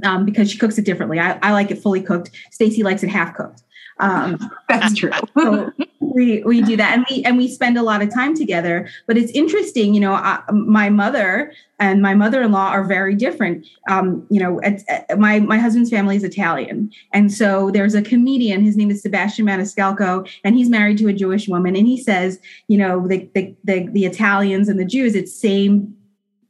Um, 0.03 0.27
because 0.27 0.51
she 0.51 0.59
cooks 0.59 0.77
it 0.77 0.85
differently. 0.85 1.19
I, 1.19 1.39
I 1.43 1.53
like 1.53 1.71
it 1.71 1.79
fully 1.79 2.03
cooked. 2.03 2.31
Stacy 2.51 2.83
likes 2.83 3.03
it 3.03 3.09
half 3.09 3.35
cooked. 3.35 3.63
Um, 4.01 4.51
That's 4.69 4.95
true. 4.95 5.11
so 5.37 5.73
we 6.01 6.43
we 6.45 6.63
do 6.63 6.77
that, 6.77 6.97
and 6.97 7.07
we 7.11 7.23
and 7.25 7.37
we 7.37 7.49
spend 7.49 7.77
a 7.79 7.83
lot 7.83 8.03
of 8.03 8.13
time 8.13 8.37
together. 8.37 8.89
But 9.07 9.17
it's 9.17 9.33
interesting, 9.33 9.95
you 9.95 10.01
know. 10.01 10.15
I, 10.15 10.43
my 10.51 10.91
mother 10.91 11.53
and 11.79 12.03
my 12.03 12.15
mother-in-law 12.15 12.69
are 12.69 12.85
very 12.85 13.15
different. 13.15 13.67
Um, 13.89 14.27
you 14.31 14.41
know, 14.41 14.61
at, 14.63 14.83
at, 14.89 15.19
my 15.19 15.41
my 15.41 15.59
husband's 15.59 15.91
family 15.91 16.17
is 16.17 16.25
Italian, 16.25 16.91
and 17.13 17.33
so 17.33 17.71
there's 17.71 17.95
a 17.95 18.03
comedian. 18.03 18.63
His 18.63 18.77
name 18.77 18.91
is 18.91 19.03
Sebastian 19.03 19.47
Maniscalco, 19.47 20.29
and 20.45 20.57
he's 20.57 20.69
married 20.69 20.99
to 20.99 21.09
a 21.09 21.13
Jewish 21.13 21.49
woman. 21.49 21.77
And 21.77 21.87
he 21.87 22.01
says, 22.01 22.39
you 22.69 22.79
know, 22.79 23.07
the 23.07 23.29
the 23.35 23.55
the, 23.65 23.89
the 23.89 24.05
Italians 24.05 24.69
and 24.69 24.79
the 24.79 24.85
Jews, 24.85 25.15
it's 25.15 25.35
same 25.35 25.95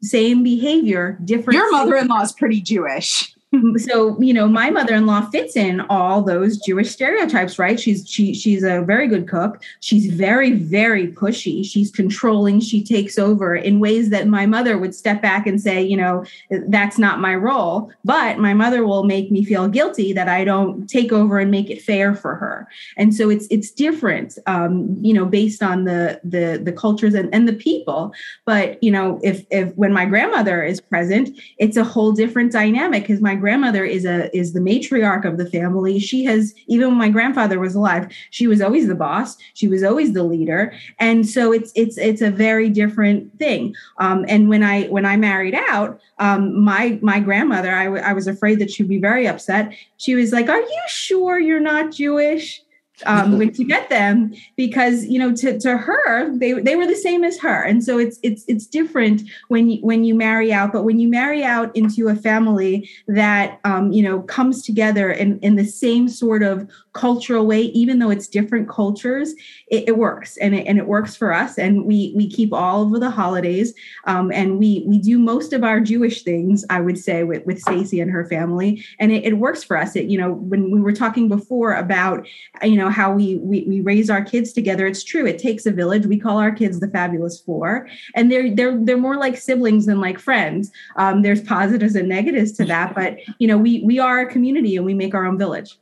same 0.03 0.43
behavior, 0.43 1.19
different. 1.25 1.57
Your 1.57 1.71
mother-in-law 1.73 2.23
is 2.23 2.33
pretty 2.33 2.61
Jewish. 2.61 3.35
so 3.77 4.21
you 4.21 4.35
know 4.35 4.49
my 4.49 4.71
mother-in-law 4.71 5.29
fits 5.31 5.57
in 5.57 5.81
all 5.89 6.23
those 6.23 6.59
jewish 6.59 6.91
stereotypes 6.91 7.59
right? 7.59 7.79
She's 7.79 8.09
she 8.09 8.35
she's 8.35 8.63
a 8.63 8.83
very 8.83 9.09
good 9.09 9.29
cook. 9.29 9.63
She's 9.81 10.07
very 10.13 10.53
very 10.53 11.09
pushy. 11.09 11.65
She's 11.65 11.91
controlling. 11.91 12.61
She 12.61 12.83
takes 12.83 13.19
over 13.19 13.55
in 13.55 13.81
ways 13.81 14.11
that 14.11 14.29
my 14.29 14.47
mother 14.47 14.79
would 14.79 14.95
step 14.95 15.21
back 15.21 15.47
and 15.47 15.61
say 15.61 15.83
you 15.83 15.97
know 15.97 16.25
that's 16.69 16.99
not 16.99 17.21
my 17.21 17.35
role. 17.35 17.91
But 18.05 18.39
my 18.39 18.55
mother 18.55 18.87
will 18.87 19.05
make 19.05 19.31
me 19.31 19.45
feel 19.45 19.69
guilty 19.69 20.13
that 20.13 20.29
i 20.29 20.45
don't 20.45 20.87
take 20.89 21.13
over 21.13 21.39
and 21.39 21.51
make 21.51 21.71
it 21.71 21.83
fair 21.83 22.15
for 22.15 22.35
her. 22.37 22.69
And 22.97 23.15
so 23.15 23.31
it's 23.31 23.47
it's 23.51 23.71
different 23.71 24.39
um, 24.47 24.97
you 25.01 25.13
know 25.13 25.25
based 25.25 25.63
on 25.63 25.85
the 25.85 26.21
the 26.25 26.61
the 26.63 26.73
cultures 26.73 27.15
and, 27.15 27.33
and 27.35 27.49
the 27.49 27.53
people. 27.53 28.13
But 28.45 28.83
you 28.83 28.91
know 28.91 29.21
if 29.23 29.45
if 29.51 29.75
when 29.77 29.93
my 29.93 30.07
grandmother 30.07 30.63
is 30.63 30.81
present 30.81 31.39
it's 31.59 31.77
a 31.77 31.85
whole 31.85 32.13
different 32.13 32.53
dynamic 32.53 33.03
because 33.03 33.21
my 33.21 33.35
grandmother 33.39 33.85
is 33.85 34.05
a 34.05 34.37
is 34.37 34.53
the 34.53 34.61
matriarch 34.61 35.25
of 35.25 35.39
the 35.39 35.49
family. 35.49 35.99
She 35.99 36.25
has 36.25 36.55
even 36.67 36.89
when 36.89 36.99
my 36.99 37.09
grandfather 37.09 37.59
was 37.59 37.75
alive, 37.75 38.13
she 38.31 38.47
was 38.47 38.61
always 38.61 38.87
the 38.87 38.95
boss. 38.95 39.37
She 39.55 39.69
was 39.69 39.83
always 39.83 40.13
the 40.13 40.25
leader, 40.25 40.75
and 40.99 41.27
so 41.27 41.53
it's 41.53 41.73
it's 41.75 41.97
it's 41.97 42.21
a 42.21 42.31
very 42.31 42.69
different 42.69 43.39
thing. 43.39 43.75
Um, 43.99 44.25
and 44.29 44.49
when 44.49 44.63
I 44.63 44.89
when 44.89 45.07
I 45.07 45.17
married 45.17 45.55
out, 45.55 46.01
um, 46.19 46.63
my 46.63 46.99
my 47.01 47.21
grandmother, 47.21 47.75
I, 47.75 47.85
w- 47.85 48.03
I 48.03 48.13
was 48.13 48.27
afraid 48.27 48.59
that 48.59 48.71
she'd 48.71 48.89
be 48.89 48.99
very 48.99 49.27
upset. 49.27 49.73
She 49.97 50.15
was 50.15 50.33
like, 50.33 50.49
"Are 50.49 50.61
you 50.61 50.83
sure 50.89 51.39
you're 51.39 51.61
not 51.61 51.93
Jewish?" 51.93 52.63
Um, 53.07 53.39
when 53.39 53.53
to 53.53 53.65
get 53.65 53.89
them 53.89 54.35
because 54.57 55.07
you 55.07 55.19
know 55.19 55.35
to, 55.35 55.59
to 55.59 55.77
her 55.77 56.37
they, 56.37 56.53
they 56.53 56.77
were 56.77 56.87
the 56.87 56.97
same 56.97 57.25
as 57.25 57.39
her. 57.39 57.63
And 57.63 57.83
so 57.83 57.99
it's 57.99 58.19
it's 58.23 58.45
it's 58.49 58.67
different 58.67 59.23
when 59.49 59.71
you 59.71 59.81
when 59.83 60.05
you 60.05 60.15
marry 60.15 60.53
out 60.53 60.73
but 60.73 60.85
when 60.85 60.99
you 60.99 61.09
marry 61.09 61.43
out 61.45 61.75
into 61.77 62.09
a 62.09 62.17
family 62.17 62.89
that 63.07 63.61
um, 63.65 63.93
you 63.93 64.03
know 64.03 64.23
comes 64.23 64.63
together 64.63 65.11
in 65.11 65.39
in 65.41 65.57
the 65.57 65.65
same 65.65 66.09
sort 66.09 66.43
of 66.43 66.69
cultural 66.93 67.47
way 67.47 67.63
even 67.63 67.99
though 67.99 68.11
it's 68.11 68.27
different 68.27 68.69
cultures 68.69 69.35
it, 69.71 69.89
it 69.89 69.99
works. 69.99 70.37
And 70.39 70.55
it, 70.55 70.67
and 70.67 70.79
it 70.79 70.87
works 70.87 71.17
for 71.17 71.33
us. 71.33 71.59
And 71.59 71.85
we 71.85 72.13
we 72.17 72.29
keep 72.29 72.53
all 72.53 72.95
of 72.95 73.01
the 73.01 73.11
holidays. 73.11 73.75
Um, 74.05 74.31
and 74.33 74.59
we 74.59 74.85
we 74.87 74.99
do 74.99 75.19
most 75.19 75.53
of 75.53 75.65
our 75.65 75.81
Jewish 75.81 76.23
things 76.23 76.65
I 76.71 76.81
would 76.81 76.99
say 76.99 77.25
with 77.25 77.45
with 77.47 77.61
Stacy 77.61 78.01
and 78.01 78.11
her 78.11 78.25
family. 78.27 78.85
And 78.99 79.13
it, 79.13 79.25
it 79.25 79.35
works 79.35 79.63
for 79.63 79.77
us. 79.77 79.97
It 79.97 80.07
you 80.07 80.19
know 80.19 80.33
when 80.33 80.71
we 80.71 80.81
were 80.81 80.93
talking 80.93 81.29
before 81.29 81.75
about 81.75 82.27
you 82.63 82.77
know 82.77 82.88
know 82.89 82.95
how 82.95 83.13
we, 83.13 83.37
we 83.37 83.65
we 83.69 83.81
raise 83.81 84.11
our 84.11 84.23
kids 84.23 84.53
together. 84.53 84.87
It's 84.87 85.05
true. 85.05 85.27
It 85.27 85.39
takes 85.39 85.67
a 85.67 85.71
village. 85.71 86.07
We 86.07 86.19
call 86.19 86.39
our 86.39 86.51
kids 86.51 86.81
the 86.81 86.89
fabulous 86.89 87.41
four. 87.41 87.89
And 88.15 88.31
they're 88.31 88.55
they're 88.55 88.79
they're 88.85 88.97
more 88.97 89.17
like 89.17 89.37
siblings 89.37 89.87
than 89.87 90.01
like 90.01 90.19
friends. 90.19 90.71
Um, 90.97 91.23
there's 91.23 91.43
positives 91.43 91.95
and 91.95 92.09
negatives 92.09 92.53
to 92.53 92.65
that 92.65 92.95
but 92.95 93.19
you 93.39 93.49
know 93.49 93.59
we 93.59 93.83
we 93.83 93.99
are 93.99 94.21
a 94.21 94.31
community 94.31 94.77
and 94.77 94.85
we 94.85 94.95
make 94.95 95.15
our 95.15 95.27
own 95.27 95.39
village. 95.39 95.79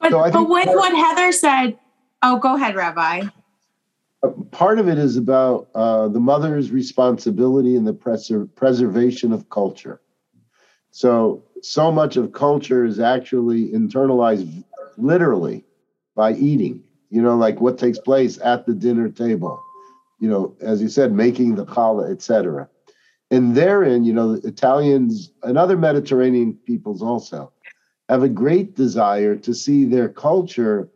But, 0.00 0.10
so 0.10 0.30
but 0.30 0.48
with 0.48 0.66
what 0.66 0.92
heather 0.94 1.30
said 1.32 1.78
oh 2.22 2.38
go 2.38 2.56
ahead 2.56 2.74
rabbi. 2.74 3.22
Uh, 4.22 4.28
part 4.50 4.78
of 4.78 4.88
it 4.88 4.98
is 4.98 5.16
about 5.16 5.68
uh, 5.74 6.08
the 6.08 6.20
mother's 6.20 6.70
responsibility 6.70 7.76
in 7.76 7.84
the 7.84 7.94
preser- 7.94 8.48
preservation 8.54 9.32
of 9.32 9.48
culture. 9.48 10.00
So 10.90 11.44
so 11.62 11.92
much 11.92 12.16
of 12.16 12.32
culture 12.32 12.84
is 12.84 12.98
actually 12.98 13.68
internalized 13.68 14.64
literally 14.98 15.64
by 16.14 16.34
eating. 16.34 16.82
You 17.10 17.22
know, 17.22 17.36
like 17.36 17.60
what 17.60 17.78
takes 17.78 17.98
place 17.98 18.38
at 18.42 18.66
the 18.66 18.74
dinner 18.74 19.08
table. 19.08 19.62
You 20.18 20.28
know, 20.28 20.56
as 20.60 20.80
you 20.80 20.88
said, 20.88 21.12
making 21.12 21.56
the 21.56 21.66
challah, 21.66 22.10
etc. 22.10 22.68
And 23.30 23.54
therein, 23.56 24.04
you 24.04 24.12
know, 24.12 24.36
the 24.36 24.48
Italians 24.48 25.32
and 25.42 25.58
other 25.58 25.76
Mediterranean 25.76 26.54
peoples 26.66 27.02
also 27.02 27.52
have 28.08 28.22
a 28.22 28.28
great 28.28 28.76
desire 28.76 29.36
to 29.36 29.54
see 29.54 29.84
their 29.84 30.08
culture 30.08 30.88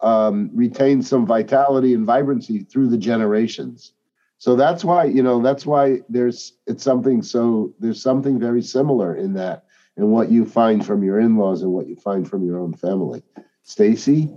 um, 0.00 0.50
retain 0.52 1.02
some 1.02 1.26
vitality 1.26 1.94
and 1.94 2.04
vibrancy 2.04 2.60
through 2.60 2.88
the 2.88 2.98
generations. 2.98 3.92
So 4.38 4.56
that's 4.56 4.84
why, 4.84 5.04
you 5.04 5.22
know, 5.22 5.40
that's 5.40 5.64
why 5.64 6.00
there's 6.08 6.52
it's 6.66 6.82
something 6.82 7.22
so 7.22 7.72
there's 7.78 8.02
something 8.02 8.38
very 8.38 8.60
similar 8.60 9.14
in 9.14 9.32
that 9.34 9.64
and 9.96 10.10
what 10.10 10.30
you 10.30 10.44
find 10.44 10.84
from 10.84 11.02
your 11.02 11.20
in-laws 11.20 11.62
and 11.62 11.72
what 11.72 11.86
you 11.86 11.96
find 11.96 12.28
from 12.28 12.44
your 12.44 12.58
own 12.58 12.74
family. 12.74 13.22
Stacy? 13.62 14.30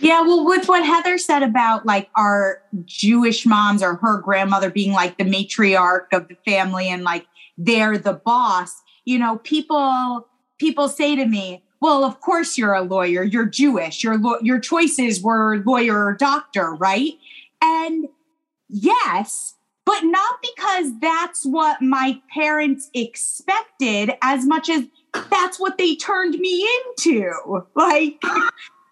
Yeah, 0.00 0.22
well, 0.22 0.44
with 0.44 0.68
what 0.68 0.84
Heather 0.84 1.18
said 1.18 1.42
about 1.42 1.86
like 1.86 2.08
our 2.16 2.62
Jewish 2.84 3.46
moms 3.46 3.82
or 3.82 3.96
her 3.96 4.18
grandmother 4.18 4.70
being 4.70 4.92
like 4.92 5.18
the 5.18 5.24
matriarch 5.24 6.06
of 6.12 6.28
the 6.28 6.36
family 6.44 6.88
and 6.88 7.02
like 7.02 7.26
they're 7.56 7.98
the 7.98 8.12
boss, 8.12 8.82
you 9.04 9.18
know, 9.18 9.38
people 9.38 10.26
people 10.58 10.88
say 10.88 11.16
to 11.16 11.26
me, 11.26 11.62
"Well, 11.80 12.04
of 12.04 12.20
course 12.20 12.56
you're 12.58 12.74
a 12.74 12.82
lawyer. 12.82 13.22
You're 13.22 13.46
Jewish. 13.46 14.02
Your 14.02 14.18
your 14.42 14.58
choices 14.58 15.22
were 15.22 15.62
lawyer 15.64 16.06
or 16.06 16.14
doctor, 16.14 16.74
right?" 16.74 17.12
And 17.62 18.08
yes, 18.68 19.54
but 19.84 20.02
not 20.04 20.36
because 20.42 20.98
that's 21.00 21.44
what 21.44 21.82
my 21.82 22.20
parents 22.32 22.90
expected 22.94 24.12
as 24.22 24.46
much 24.46 24.68
as 24.68 24.84
that's 25.30 25.60
what 25.60 25.78
they 25.78 25.94
turned 25.96 26.38
me 26.38 26.68
into. 26.86 27.32
Like 27.74 28.20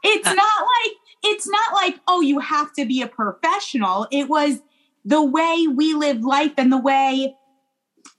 it's 0.02 0.26
not 0.34 0.36
like 0.36 0.96
it's 1.24 1.48
not 1.48 1.74
like 1.74 2.00
oh 2.08 2.20
you 2.20 2.38
have 2.40 2.72
to 2.74 2.84
be 2.84 3.02
a 3.02 3.06
professional. 3.06 4.06
It 4.10 4.28
was 4.28 4.60
the 5.04 5.22
way 5.22 5.66
we 5.68 5.94
lived 5.94 6.24
life 6.24 6.52
and 6.56 6.70
the 6.70 6.78
way 6.78 7.34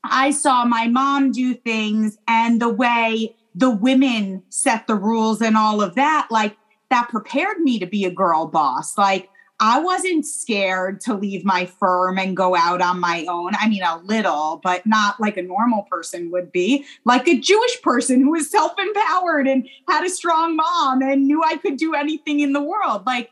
I 0.04 0.32
saw 0.32 0.66
my 0.66 0.88
mom 0.88 1.32
do 1.32 1.54
things 1.54 2.18
and 2.28 2.62
the 2.62 2.70
way 2.70 3.36
the 3.56 3.70
women 3.70 4.44
set 4.50 4.88
the 4.88 4.96
rules 4.96 5.42
and 5.42 5.56
all 5.56 5.82
of 5.82 5.96
that, 5.96 6.28
like 6.30 6.58
that 6.90 7.10
prepared 7.10 7.60
me 7.60 7.80
to 7.80 7.86
be 7.86 8.06
a 8.06 8.12
girl 8.12 8.48
boss. 8.48 8.98
Like 8.98 9.30
I 9.66 9.80
wasn't 9.80 10.26
scared 10.26 11.00
to 11.02 11.14
leave 11.14 11.46
my 11.46 11.66
firm 11.66 12.20
and 12.20 12.36
go 12.36 12.54
out 12.54 12.82
on 12.82 13.00
my 13.00 13.26
own. 13.30 13.54
I 13.58 13.70
mean, 13.70 13.82
a 13.82 13.96
little, 14.00 14.60
but 14.62 14.86
not 14.86 15.22
like 15.22 15.38
a 15.38 15.42
normal 15.42 15.84
person 15.84 16.32
would 16.32 16.52
be, 16.52 16.84
like 17.06 17.30
a 17.30 17.40
Jewish 17.40 17.82
person 17.82 18.20
who 18.20 18.32
was 18.32 18.52
self 18.52 18.74
empowered 18.78 19.48
and 19.48 19.66
had 19.88 20.04
a 20.04 20.10
strong 20.10 20.58
mom 20.58 21.02
and 21.02 21.28
knew 21.28 21.42
I 21.42 21.56
could 21.56 21.78
do 21.78 21.96
anything 21.96 22.42
in 22.42 22.52
the 22.52 22.62
world. 22.62 23.06
Like, 23.06 23.32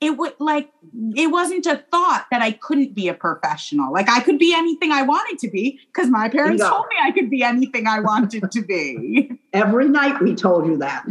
it 0.00 0.16
would 0.16 0.32
like 0.38 0.70
it 1.14 1.30
wasn't 1.30 1.66
a 1.66 1.76
thought 1.90 2.26
that 2.30 2.40
I 2.40 2.52
couldn't 2.52 2.94
be 2.94 3.08
a 3.08 3.14
professional. 3.14 3.92
Like 3.92 4.08
I 4.08 4.20
could 4.20 4.38
be 4.38 4.54
anything 4.54 4.92
I 4.92 5.02
wanted 5.02 5.38
to 5.40 5.50
be 5.50 5.78
because 5.92 6.08
my 6.08 6.28
parents 6.28 6.62
told 6.62 6.86
me 6.88 6.96
I 7.02 7.10
could 7.10 7.28
be 7.28 7.42
anything 7.42 7.86
I 7.86 8.00
wanted 8.00 8.50
to 8.50 8.62
be. 8.62 9.38
Every 9.52 9.88
night 9.88 10.20
we 10.22 10.34
told 10.34 10.66
you 10.66 10.78
that. 10.78 11.04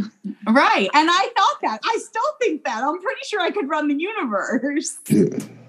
Right. 0.48 0.90
And 0.92 1.08
I 1.10 1.30
thought 1.36 1.58
that. 1.62 1.80
I 1.84 1.98
still 1.98 2.22
think 2.40 2.64
that. 2.64 2.82
I'm 2.82 3.00
pretty 3.00 3.20
sure 3.24 3.40
I 3.40 3.52
could 3.52 3.68
run 3.68 3.86
the 3.88 3.94
universe. 3.94 4.98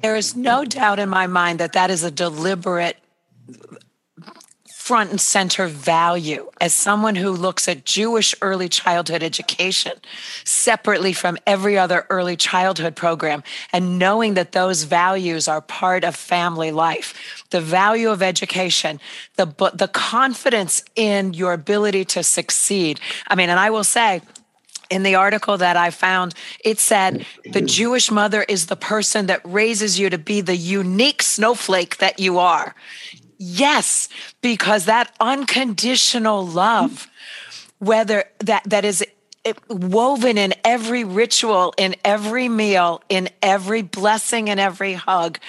There 0.02 0.16
is 0.16 0.36
no 0.36 0.66
doubt 0.66 0.98
in 0.98 1.10
my 1.10 1.28
mind 1.28 1.60
that 1.60 1.74
that 1.74 1.92
is 1.92 2.04
a 2.04 2.10
deliberate 2.10 2.98
front 4.92 5.10
and 5.10 5.22
center 5.22 5.68
value 5.68 6.52
as 6.60 6.74
someone 6.74 7.16
who 7.16 7.32
looks 7.32 7.70
at 7.70 7.86
Jewish 7.86 8.36
early 8.42 8.68
childhood 8.68 9.24
education 9.24 9.94
separately 10.44 11.14
from 11.14 11.38
every 11.48 11.78
other 11.78 12.06
early 12.10 12.36
childhood 12.36 12.94
program 12.94 13.42
and 13.72 13.98
knowing 13.98 14.34
that 14.34 14.52
those 14.52 14.84
values 14.84 15.48
are 15.48 15.62
part 15.62 16.04
of 16.04 16.14
family 16.14 16.72
life. 16.72 17.46
The 17.52 17.62
value 17.62 18.10
of 18.10 18.22
education, 18.22 19.00
the, 19.38 19.46
the 19.74 19.90
confidence 19.94 20.84
in 20.98 21.34
your 21.36 21.54
ability 21.54 22.04
to 22.16 22.22
succeed. 22.22 23.00
I 23.30 23.36
mean, 23.36 23.50
and 23.50 23.62
I 23.62 23.70
will 23.70 23.86
say, 23.86 24.20
in 24.90 25.04
the 25.04 25.16
article 25.16 25.58
that 25.58 25.78
I 25.78 25.90
found, 25.90 26.36
it 26.66 26.78
said 26.80 27.26
the 27.46 27.62
Jewish 27.80 28.12
mother 28.12 28.44
is 28.44 28.66
the 28.66 28.76
person 28.76 29.28
that 29.28 29.40
raises 29.46 29.98
you 29.98 30.10
to 30.10 30.18
be 30.18 30.42
the 30.42 30.58
unique 30.58 31.22
snowflake 31.22 32.00
that 32.00 32.20
you 32.20 32.40
are. 32.40 32.76
Yes, 33.44 34.08
because 34.42 34.86
that 34.86 35.16
unconditional 35.20 36.46
love, 36.46 37.10
whether 37.80 38.26
that, 38.42 38.62
that 38.66 38.86
is 38.86 39.04
woven 39.68 40.38
in 40.38 40.54
every 40.64 41.04
ritual, 41.04 41.74
in 41.76 41.96
every 42.06 42.48
meal, 42.48 43.02
in 43.10 43.30
every 43.42 43.82
blessing, 43.82 44.48
in 44.48 44.60
every 44.60 44.94
hug, 44.94 45.40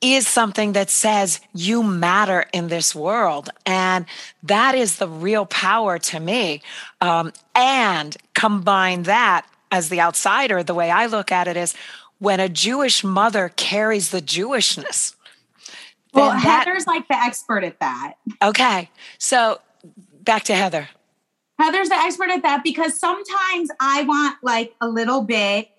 is 0.00 0.26
something 0.26 0.72
that 0.72 0.88
says 0.88 1.42
you 1.52 1.82
matter 1.82 2.46
in 2.54 2.68
this 2.68 2.94
world. 2.94 3.50
And 3.66 4.06
that 4.44 4.74
is 4.74 4.96
the 4.96 5.08
real 5.08 5.44
power 5.44 5.98
to 5.98 6.18
me. 6.18 6.62
Um, 7.02 7.34
and 7.54 8.16
combine 8.32 9.02
that 9.02 9.46
as 9.70 9.90
the 9.90 10.00
outsider, 10.00 10.62
the 10.62 10.74
way 10.74 10.90
I 10.90 11.04
look 11.04 11.30
at 11.32 11.48
it 11.48 11.58
is 11.58 11.74
when 12.18 12.40
a 12.40 12.48
Jewish 12.48 13.04
mother 13.04 13.50
carries 13.50 14.08
the 14.08 14.22
Jewishness 14.22 15.14
well, 16.18 16.30
that, 16.30 16.66
Heather's 16.66 16.86
like 16.86 17.08
the 17.08 17.16
expert 17.16 17.64
at 17.64 17.80
that. 17.80 18.14
Okay. 18.42 18.90
So 19.18 19.60
back 20.22 20.44
to 20.44 20.54
Heather. 20.54 20.88
Heather's 21.58 21.88
the 21.88 21.96
expert 21.96 22.30
at 22.30 22.42
that 22.42 22.62
because 22.62 22.98
sometimes 22.98 23.70
I 23.80 24.04
want 24.04 24.36
like 24.42 24.74
a 24.80 24.88
little 24.88 25.22
bit 25.22 25.70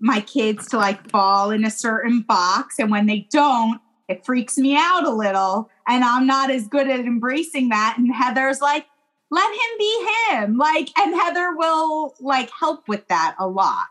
my 0.00 0.20
kids 0.20 0.66
to 0.68 0.78
like 0.78 1.10
fall 1.10 1.50
in 1.50 1.64
a 1.64 1.70
certain 1.70 2.22
box. 2.22 2.78
And 2.78 2.90
when 2.90 3.06
they 3.06 3.28
don't, 3.30 3.80
it 4.08 4.24
freaks 4.24 4.56
me 4.56 4.76
out 4.76 5.04
a 5.04 5.10
little. 5.10 5.70
And 5.86 6.02
I'm 6.02 6.26
not 6.26 6.50
as 6.50 6.66
good 6.66 6.88
at 6.88 7.00
embracing 7.00 7.68
that. 7.68 7.96
And 7.98 8.12
Heather's 8.12 8.60
like, 8.60 8.86
let 9.30 9.48
him 9.50 9.78
be 9.78 10.08
him. 10.30 10.56
Like, 10.56 10.88
and 10.98 11.14
Heather 11.14 11.54
will 11.54 12.14
like 12.20 12.50
help 12.58 12.88
with 12.88 13.06
that 13.08 13.36
a 13.38 13.46
lot 13.46 13.86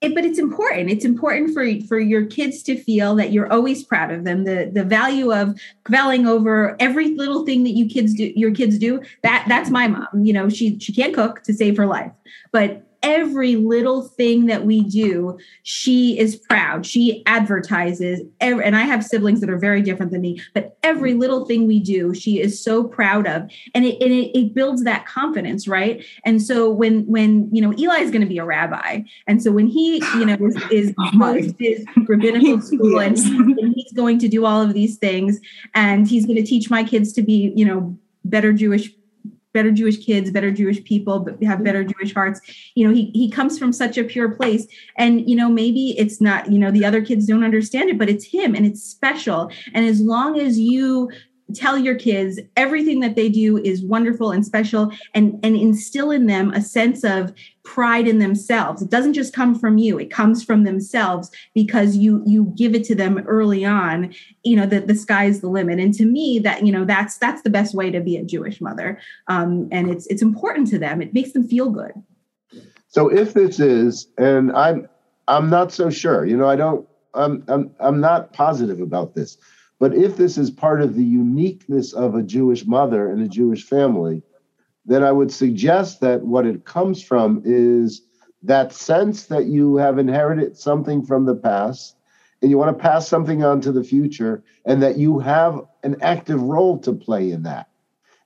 it, 0.00 0.14
but 0.14 0.24
it's 0.24 0.38
important. 0.38 0.90
It's 0.90 1.04
important 1.04 1.52
for 1.52 1.64
for 1.86 1.98
your 1.98 2.24
kids 2.26 2.62
to 2.64 2.80
feel 2.80 3.16
that 3.16 3.32
you're 3.32 3.52
always 3.52 3.82
proud 3.82 4.12
of 4.12 4.24
them. 4.24 4.44
The 4.44 4.70
the 4.72 4.84
value 4.84 5.32
of 5.32 5.58
kvelling 5.84 6.26
over 6.26 6.76
every 6.78 7.16
little 7.16 7.44
thing 7.44 7.64
that 7.64 7.70
you 7.70 7.88
kids 7.88 8.14
do 8.14 8.32
your 8.36 8.52
kids 8.52 8.78
do 8.78 9.00
that 9.22 9.44
that's 9.48 9.70
my 9.70 9.88
mom. 9.88 10.06
You 10.22 10.32
know 10.32 10.48
she 10.48 10.78
she 10.78 10.92
can't 10.92 11.14
cook 11.14 11.42
to 11.44 11.52
save 11.52 11.76
her 11.76 11.86
life. 11.86 12.12
But 12.52 12.87
every 13.02 13.56
little 13.56 14.02
thing 14.02 14.46
that 14.46 14.64
we 14.64 14.82
do, 14.82 15.38
she 15.62 16.18
is 16.18 16.36
proud. 16.36 16.84
She 16.84 17.22
advertises, 17.26 18.20
every, 18.40 18.64
and 18.64 18.76
I 18.76 18.82
have 18.82 19.04
siblings 19.04 19.40
that 19.40 19.50
are 19.50 19.58
very 19.58 19.82
different 19.82 20.12
than 20.12 20.20
me, 20.20 20.40
but 20.54 20.76
every 20.82 21.14
little 21.14 21.46
thing 21.46 21.66
we 21.66 21.80
do, 21.80 22.14
she 22.14 22.40
is 22.40 22.62
so 22.62 22.84
proud 22.84 23.26
of, 23.26 23.50
and 23.74 23.84
it 23.84 24.02
and 24.02 24.12
it, 24.12 24.38
it 24.38 24.54
builds 24.54 24.84
that 24.84 25.06
confidence, 25.06 25.68
right? 25.68 26.04
And 26.24 26.42
so 26.42 26.70
when 26.70 27.06
when 27.06 27.48
you 27.54 27.62
know 27.62 27.74
Eli 27.78 27.98
is 27.98 28.10
going 28.10 28.22
to 28.22 28.28
be 28.28 28.38
a 28.38 28.44
rabbi, 28.44 29.00
and 29.26 29.42
so 29.42 29.52
when 29.52 29.66
he 29.66 29.96
you 30.14 30.26
know 30.26 30.36
is, 30.40 30.56
is 30.70 30.94
oh 31.20 31.34
his 31.58 31.84
rabbinical 32.06 32.60
school 32.62 33.00
and, 33.00 33.16
and 33.18 33.74
he's 33.74 33.92
going 33.92 34.18
to 34.18 34.28
do 34.28 34.44
all 34.44 34.60
of 34.60 34.74
these 34.74 34.96
things, 34.96 35.40
and 35.74 36.08
he's 36.08 36.26
going 36.26 36.36
to 36.36 36.44
teach 36.44 36.70
my 36.70 36.84
kids 36.84 37.12
to 37.14 37.22
be 37.22 37.52
you 37.54 37.64
know 37.64 37.96
better 38.24 38.52
Jewish 38.52 38.92
better 39.54 39.70
Jewish 39.70 40.04
kids, 40.04 40.30
better 40.30 40.50
Jewish 40.50 40.82
people, 40.84 41.20
but 41.20 41.42
have 41.42 41.64
better 41.64 41.84
Jewish 41.84 42.14
hearts. 42.14 42.40
You 42.74 42.86
know, 42.86 42.94
he 42.94 43.10
he 43.14 43.30
comes 43.30 43.58
from 43.58 43.72
such 43.72 43.96
a 43.98 44.04
pure 44.04 44.30
place. 44.30 44.66
And 44.96 45.28
you 45.28 45.36
know, 45.36 45.48
maybe 45.48 45.98
it's 45.98 46.20
not, 46.20 46.50
you 46.50 46.58
know, 46.58 46.70
the 46.70 46.84
other 46.84 47.04
kids 47.04 47.26
don't 47.26 47.44
understand 47.44 47.90
it, 47.90 47.98
but 47.98 48.08
it's 48.08 48.24
him 48.24 48.54
and 48.54 48.66
it's 48.66 48.82
special. 48.82 49.50
And 49.74 49.86
as 49.86 50.00
long 50.00 50.38
as 50.38 50.58
you 50.58 51.10
tell 51.54 51.78
your 51.78 51.94
kids 51.94 52.38
everything 52.56 53.00
that 53.00 53.16
they 53.16 53.28
do 53.28 53.58
is 53.58 53.82
wonderful 53.82 54.30
and 54.30 54.44
special 54.44 54.92
and 55.14 55.38
and 55.42 55.56
instill 55.56 56.10
in 56.10 56.26
them 56.26 56.50
a 56.52 56.60
sense 56.60 57.04
of 57.04 57.32
pride 57.64 58.08
in 58.08 58.18
themselves. 58.18 58.80
It 58.80 58.90
doesn't 58.90 59.12
just 59.12 59.34
come 59.34 59.54
from 59.54 59.78
you. 59.78 59.98
It 59.98 60.10
comes 60.10 60.42
from 60.42 60.64
themselves 60.64 61.30
because 61.54 61.96
you 61.96 62.22
you 62.26 62.52
give 62.56 62.74
it 62.74 62.84
to 62.84 62.94
them 62.94 63.18
early 63.26 63.64
on. 63.64 64.14
You 64.42 64.56
know 64.56 64.66
that 64.66 64.86
the 64.86 64.94
sky's 64.94 65.40
the 65.40 65.48
limit. 65.48 65.78
And 65.78 65.94
to 65.94 66.04
me 66.04 66.38
that 66.40 66.64
you 66.64 66.72
know 66.72 66.84
that's 66.84 67.18
that's 67.18 67.42
the 67.42 67.50
best 67.50 67.74
way 67.74 67.90
to 67.90 68.00
be 68.00 68.16
a 68.16 68.24
jewish 68.24 68.60
mother. 68.60 69.00
Um, 69.28 69.68
and 69.72 69.90
it's 69.90 70.06
it's 70.06 70.22
important 70.22 70.68
to 70.68 70.78
them. 70.78 71.00
It 71.00 71.14
makes 71.14 71.32
them 71.32 71.46
feel 71.46 71.70
good. 71.70 71.92
So 72.88 73.08
if 73.08 73.34
this 73.34 73.60
is 73.60 74.08
and 74.18 74.52
i'm 74.52 74.88
i'm 75.28 75.50
not 75.50 75.72
so 75.72 75.90
sure. 75.90 76.26
You 76.26 76.36
know 76.36 76.48
i 76.48 76.56
don't 76.56 76.86
i'm 77.14 77.44
i'm, 77.48 77.70
I'm 77.80 78.00
not 78.00 78.32
positive 78.32 78.80
about 78.80 79.14
this 79.14 79.38
but 79.78 79.94
if 79.94 80.16
this 80.16 80.36
is 80.38 80.50
part 80.50 80.82
of 80.82 80.94
the 80.94 81.04
uniqueness 81.04 81.92
of 81.92 82.14
a 82.14 82.22
Jewish 82.22 82.66
mother 82.66 83.10
and 83.10 83.22
a 83.22 83.28
Jewish 83.28 83.64
family, 83.64 84.22
then 84.84 85.04
I 85.04 85.12
would 85.12 85.30
suggest 85.30 86.00
that 86.00 86.22
what 86.22 86.46
it 86.46 86.64
comes 86.64 87.02
from 87.02 87.42
is 87.44 88.02
that 88.42 88.72
sense 88.72 89.26
that 89.26 89.46
you 89.46 89.76
have 89.76 89.98
inherited 89.98 90.56
something 90.56 91.04
from 91.04 91.26
the 91.26 91.34
past 91.34 91.96
and 92.40 92.50
you 92.50 92.58
want 92.58 92.76
to 92.76 92.82
pass 92.82 93.06
something 93.06 93.44
on 93.44 93.60
to 93.60 93.72
the 93.72 93.84
future 93.84 94.42
and 94.64 94.82
that 94.82 94.96
you 94.96 95.18
have 95.18 95.60
an 95.82 95.96
active 96.00 96.40
role 96.40 96.78
to 96.78 96.92
play 96.92 97.30
in 97.30 97.42
that. 97.42 97.68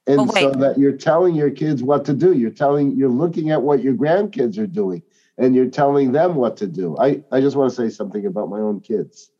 And 0.06 0.20
oh, 0.20 0.26
so 0.26 0.50
that 0.52 0.78
you're 0.78 0.96
telling 0.96 1.34
your 1.34 1.50
kids 1.50 1.82
what 1.82 2.04
to 2.06 2.12
do. 2.12 2.32
You're 2.32 2.50
telling, 2.50 2.96
you're 2.96 3.08
looking 3.08 3.50
at 3.50 3.62
what 3.62 3.82
your 3.82 3.94
grandkids 3.94 4.58
are 4.58 4.66
doing 4.66 5.02
and 5.38 5.54
you're 5.54 5.70
telling 5.70 6.12
them 6.12 6.34
what 6.34 6.56
to 6.58 6.66
do. 6.66 6.96
I, 6.98 7.22
I 7.32 7.40
just 7.40 7.56
want 7.56 7.70
to 7.70 7.76
say 7.76 7.88
something 7.88 8.26
about 8.26 8.50
my 8.50 8.58
own 8.58 8.80
kids. 8.80 9.31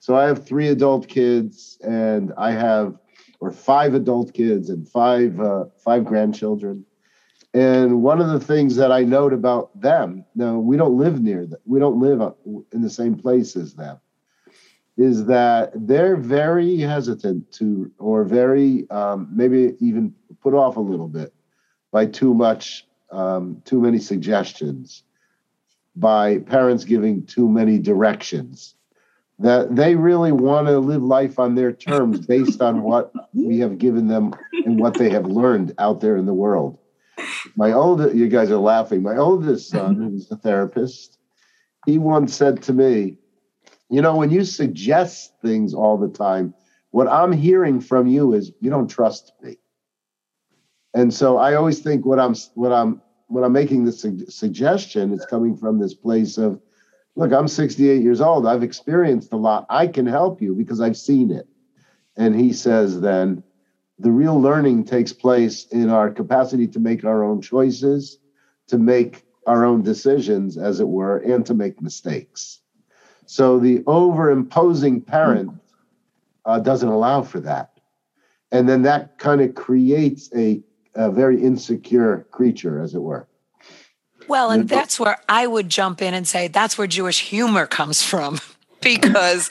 So 0.00 0.16
I 0.16 0.26
have 0.26 0.46
three 0.46 0.68
adult 0.68 1.08
kids, 1.08 1.78
and 1.82 2.32
I 2.36 2.52
have 2.52 2.98
or 3.40 3.50
five 3.50 3.94
adult 3.94 4.32
kids 4.32 4.70
and 4.70 4.88
five 4.88 5.38
uh, 5.40 5.66
five 5.78 6.04
grandchildren. 6.04 6.84
And 7.54 8.02
one 8.02 8.20
of 8.20 8.28
the 8.28 8.40
things 8.40 8.76
that 8.76 8.92
I 8.92 9.04
note 9.04 9.32
about 9.32 9.78
them, 9.80 10.24
now 10.34 10.58
we 10.58 10.76
don't 10.76 10.98
live 10.98 11.22
near 11.22 11.46
them, 11.46 11.60
we 11.64 11.80
don't 11.80 11.98
live 11.98 12.20
in 12.72 12.82
the 12.82 12.90
same 12.90 13.14
place 13.14 13.56
as 13.56 13.74
them, 13.74 13.98
is 14.96 15.24
that 15.26 15.72
they're 15.74 16.16
very 16.16 16.78
hesitant 16.78 17.50
to, 17.52 17.90
or 17.98 18.24
very 18.24 18.88
um, 18.90 19.28
maybe 19.32 19.76
even 19.80 20.14
put 20.42 20.52
off 20.54 20.76
a 20.76 20.80
little 20.80 21.08
bit 21.08 21.32
by 21.90 22.04
too 22.04 22.34
much, 22.34 22.86
um, 23.10 23.62
too 23.64 23.80
many 23.80 23.98
suggestions, 23.98 25.04
by 25.96 26.38
parents 26.38 26.84
giving 26.84 27.24
too 27.24 27.48
many 27.48 27.78
directions 27.78 28.74
that 29.38 29.74
they 29.76 29.94
really 29.94 30.32
want 30.32 30.66
to 30.66 30.78
live 30.78 31.02
life 31.02 31.38
on 31.38 31.54
their 31.54 31.72
terms 31.72 32.26
based 32.26 32.60
on 32.60 32.82
what 32.82 33.12
we 33.32 33.58
have 33.60 33.78
given 33.78 34.08
them 34.08 34.34
and 34.64 34.78
what 34.78 34.98
they 34.98 35.10
have 35.10 35.26
learned 35.26 35.74
out 35.78 36.00
there 36.00 36.16
in 36.16 36.26
the 36.26 36.34
world. 36.34 36.78
My 37.56 37.72
oldest, 37.72 38.14
you 38.14 38.28
guys 38.28 38.50
are 38.50 38.58
laughing. 38.58 39.02
My 39.02 39.16
oldest 39.16 39.70
son, 39.70 39.96
who's 39.96 40.30
a 40.30 40.36
therapist, 40.36 41.18
he 41.86 41.98
once 41.98 42.34
said 42.34 42.62
to 42.64 42.72
me, 42.72 43.16
You 43.88 44.02
know, 44.02 44.16
when 44.16 44.30
you 44.30 44.44
suggest 44.44 45.34
things 45.40 45.72
all 45.72 45.96
the 45.96 46.08
time, 46.08 46.54
what 46.90 47.08
I'm 47.08 47.32
hearing 47.32 47.80
from 47.80 48.06
you 48.06 48.34
is 48.34 48.52
you 48.60 48.70
don't 48.70 48.88
trust 48.88 49.32
me. 49.42 49.56
And 50.94 51.12
so 51.12 51.36
I 51.36 51.54
always 51.54 51.80
think 51.80 52.04
what 52.04 52.18
I'm 52.18 52.34
what 52.54 52.72
I'm 52.72 53.00
when 53.28 53.44
I'm 53.44 53.52
making 53.52 53.84
this 53.84 54.00
su- 54.00 54.26
suggestion, 54.28 55.12
it's 55.12 55.26
coming 55.26 55.56
from 55.56 55.78
this 55.78 55.94
place 55.94 56.38
of 56.38 56.60
look, 57.18 57.32
I'm 57.32 57.48
68 57.48 58.00
years 58.00 58.20
old. 58.20 58.46
I've 58.46 58.62
experienced 58.62 59.32
a 59.32 59.36
lot. 59.36 59.66
I 59.68 59.88
can 59.88 60.06
help 60.06 60.40
you 60.40 60.54
because 60.54 60.80
I've 60.80 60.96
seen 60.96 61.32
it. 61.32 61.48
And 62.16 62.34
he 62.38 62.52
says 62.52 63.00
then 63.00 63.42
the 63.98 64.12
real 64.12 64.40
learning 64.40 64.84
takes 64.84 65.12
place 65.12 65.66
in 65.66 65.90
our 65.90 66.10
capacity 66.10 66.68
to 66.68 66.78
make 66.78 67.04
our 67.04 67.24
own 67.24 67.42
choices, 67.42 68.18
to 68.68 68.78
make 68.78 69.24
our 69.48 69.64
own 69.64 69.82
decisions, 69.82 70.56
as 70.56 70.78
it 70.78 70.86
were, 70.86 71.18
and 71.18 71.44
to 71.46 71.54
make 71.54 71.82
mistakes. 71.82 72.60
So 73.26 73.58
the 73.58 73.82
over 73.88 74.30
imposing 74.30 75.00
parent 75.00 75.50
uh, 76.44 76.60
doesn't 76.60 76.88
allow 76.88 77.22
for 77.22 77.40
that. 77.40 77.80
And 78.52 78.68
then 78.68 78.82
that 78.82 79.18
kind 79.18 79.40
of 79.40 79.56
creates 79.56 80.30
a, 80.36 80.62
a 80.94 81.10
very 81.10 81.42
insecure 81.42 82.28
creature, 82.30 82.80
as 82.80 82.94
it 82.94 83.02
were. 83.02 83.27
Well, 84.28 84.50
and 84.50 84.68
that's 84.68 85.00
where 85.00 85.18
I 85.28 85.46
would 85.46 85.68
jump 85.68 86.02
in 86.02 86.14
and 86.14 86.28
say 86.28 86.48
that's 86.48 86.76
where 86.76 86.86
Jewish 86.86 87.20
humor 87.20 87.66
comes 87.66 88.02
from, 88.02 88.38
because 88.82 89.50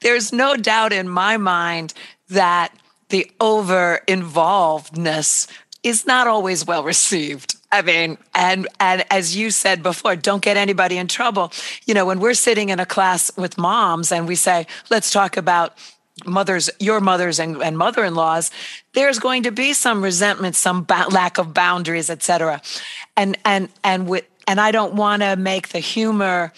there's 0.00 0.32
no 0.32 0.56
doubt 0.56 0.92
in 0.92 1.08
my 1.08 1.36
mind 1.36 1.94
that 2.28 2.72
the 3.08 3.30
over 3.40 4.00
involvedness 4.06 5.48
is 5.82 6.06
not 6.06 6.26
always 6.26 6.66
well 6.66 6.84
received. 6.84 7.56
I 7.70 7.82
mean, 7.82 8.18
and 8.34 8.68
and 8.80 9.04
as 9.10 9.36
you 9.36 9.50
said 9.50 9.82
before, 9.82 10.16
don't 10.16 10.42
get 10.42 10.56
anybody 10.56 10.98
in 10.98 11.06
trouble. 11.06 11.52
You 11.86 11.94
know, 11.94 12.06
when 12.06 12.20
we're 12.20 12.34
sitting 12.34 12.68
in 12.68 12.80
a 12.80 12.86
class 12.86 13.30
with 13.36 13.58
moms 13.58 14.12
and 14.12 14.26
we 14.26 14.34
say, 14.34 14.66
let's 14.90 15.10
talk 15.10 15.36
about 15.36 15.76
mothers, 16.26 16.70
your 16.78 17.00
mothers 17.00 17.38
and, 17.38 17.62
and 17.62 17.76
mother-in-laws, 17.78 18.50
there's 18.92 19.18
going 19.18 19.42
to 19.44 19.50
be 19.50 19.72
some 19.72 20.02
resentment, 20.02 20.56
some 20.56 20.84
ba- 20.84 21.06
lack 21.10 21.38
of 21.38 21.54
boundaries, 21.54 22.10
etc. 22.10 22.60
And 23.16 23.38
and 23.44 23.68
and 23.84 24.08
with 24.08 24.24
and 24.46 24.60
I 24.60 24.70
don't 24.70 24.94
want 24.94 25.22
to 25.22 25.36
make 25.36 25.68
the 25.68 25.78
humor. 25.78 26.52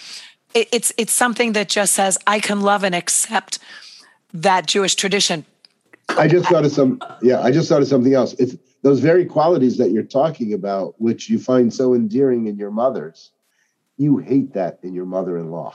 It, 0.55 0.69
it's 0.73 0.93
it's 0.97 1.13
something 1.13 1.53
that 1.53 1.69
just 1.69 1.93
says 1.93 2.19
I 2.27 2.41
can 2.41 2.61
love 2.61 2.85
and 2.85 2.95
accept 2.95 3.59
that 4.33 4.67
Jewish 4.67 4.95
tradition. 4.95 5.45
I 6.09 6.27
just 6.29 6.49
thought 6.49 6.65
of 6.65 6.73
some. 6.73 7.01
Yeah, 7.23 7.41
I 7.41 7.51
just 7.51 7.69
thought 7.69 7.83
of 7.83 7.89
something 7.89 8.15
else. 8.15 8.35
It's 8.35 8.57
those 8.83 9.01
very 9.01 9.27
qualities 9.27 9.77
that 9.77 9.91
you're 9.91 10.03
talking 10.03 10.55
about, 10.55 10.95
which 11.01 11.29
you 11.29 11.39
find 11.39 11.73
so 11.73 11.95
endearing 11.95 12.47
in 12.47 12.57
your 12.57 12.71
mothers. 12.71 13.31
You 13.97 14.19
hate 14.19 14.55
that 14.55 14.79
in 14.83 14.95
your 14.95 15.05
mother-in-law. 15.05 15.75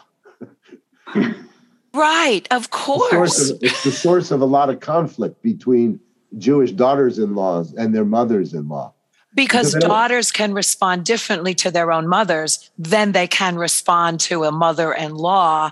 right, 1.95 2.47
of 2.51 2.69
course. 2.69 3.49
Of, 3.49 3.59
it's 3.61 3.83
the 3.83 3.91
source 3.91 4.31
of 4.31 4.41
a 4.41 4.45
lot 4.45 4.69
of 4.69 4.79
conflict 4.79 5.41
between 5.41 5.99
Jewish 6.37 6.71
daughters-in-laws 6.71 7.73
and 7.73 7.95
their 7.95 8.05
mothers-in-law. 8.05 8.93
Because 9.33 9.73
daughters 9.73 10.31
can 10.31 10.53
respond 10.53 11.03
differently 11.03 11.53
to 11.55 11.69
their 11.69 11.91
own 11.91 12.07
mothers 12.07 12.71
than 12.77 13.11
they 13.11 13.27
can 13.27 13.57
respond 13.57 14.21
to 14.21 14.45
a 14.45 14.51
mother-in-law 14.51 15.71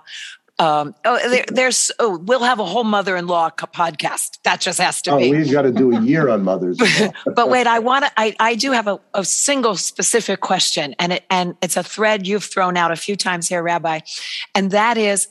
um, 0.59 0.93
oh, 1.03 1.29
there, 1.29 1.45
there's 1.47 1.91
oh, 1.99 2.19
we'll 2.19 2.43
have 2.43 2.59
a 2.59 2.65
whole 2.65 2.83
mother-in-law 2.83 3.51
podcast. 3.51 4.39
That 4.43 4.61
just 4.61 4.79
has 4.79 5.01
to 5.03 5.11
oh, 5.11 5.17
be. 5.17 5.31
We've 5.31 5.51
got 5.51 5.63
to 5.63 5.71
do 5.71 5.95
a 5.95 6.01
year 6.01 6.29
on 6.29 6.43
mothers. 6.43 6.79
but 7.35 7.49
wait, 7.49 7.65
I 7.65 7.79
want 7.79 8.05
to. 8.05 8.11
I, 8.17 8.35
I 8.39 8.55
do 8.55 8.71
have 8.71 8.87
a, 8.87 8.99
a 9.15 9.25
single 9.25 9.75
specific 9.75 10.41
question, 10.41 10.93
and 10.99 11.13
it 11.13 11.25
and 11.29 11.55
it's 11.63 11.75
a 11.75 11.83
thread 11.83 12.27
you've 12.27 12.43
thrown 12.43 12.77
out 12.77 12.91
a 12.91 12.95
few 12.95 13.15
times 13.15 13.49
here, 13.49 13.63
Rabbi, 13.63 14.01
and 14.53 14.69
that 14.71 14.97
is 14.97 15.27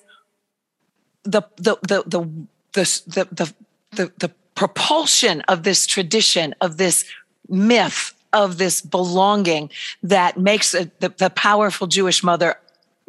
the 1.24 1.42
the 1.56 1.78
the 1.82 2.02
the 2.06 2.46
the 2.72 3.28
the 3.30 3.54
the, 3.92 4.12
the, 4.18 4.30
propulsion 4.54 5.40
of 5.48 5.62
this 5.62 5.86
tradition 5.86 6.54
of 6.60 6.76
this 6.76 7.06
myth 7.48 8.14
of 8.34 8.58
this 8.58 8.82
belonging 8.82 9.70
that 10.02 10.38
makes 10.38 10.74
a, 10.74 10.90
the, 11.00 11.08
the 11.08 11.30
powerful 11.30 11.86
Jewish 11.86 12.22
mother 12.22 12.56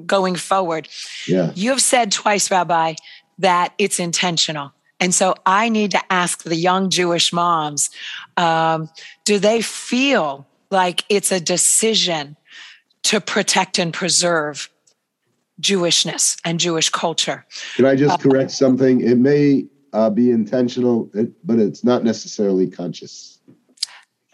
going 0.05 0.35
forward. 0.35 0.87
Yeah. 1.27 1.51
You 1.55 1.71
have 1.71 1.81
said 1.81 2.11
twice, 2.11 2.49
Rabbi, 2.49 2.95
that 3.39 3.73
it's 3.77 3.99
intentional. 3.99 4.71
And 4.99 5.13
so 5.13 5.35
I 5.45 5.69
need 5.69 5.91
to 5.91 6.01
ask 6.09 6.43
the 6.43 6.55
young 6.55 6.89
Jewish 6.89 7.33
moms 7.33 7.89
um, 8.37 8.89
do 9.25 9.39
they 9.39 9.61
feel 9.61 10.47
like 10.71 11.03
it's 11.09 11.31
a 11.31 11.39
decision 11.39 12.35
to 13.03 13.19
protect 13.19 13.79
and 13.79 13.93
preserve 13.93 14.69
Jewishness 15.61 16.37
and 16.43 16.59
Jewish 16.59 16.89
culture? 16.89 17.45
Can 17.75 17.85
I 17.85 17.95
just 17.95 18.13
uh, 18.13 18.17
correct 18.17 18.51
something? 18.51 19.01
It 19.01 19.17
may 19.17 19.65
uh, 19.93 20.09
be 20.09 20.31
intentional, 20.31 21.11
but 21.43 21.59
it's 21.59 21.83
not 21.83 22.03
necessarily 22.03 22.69
conscious. 22.69 23.39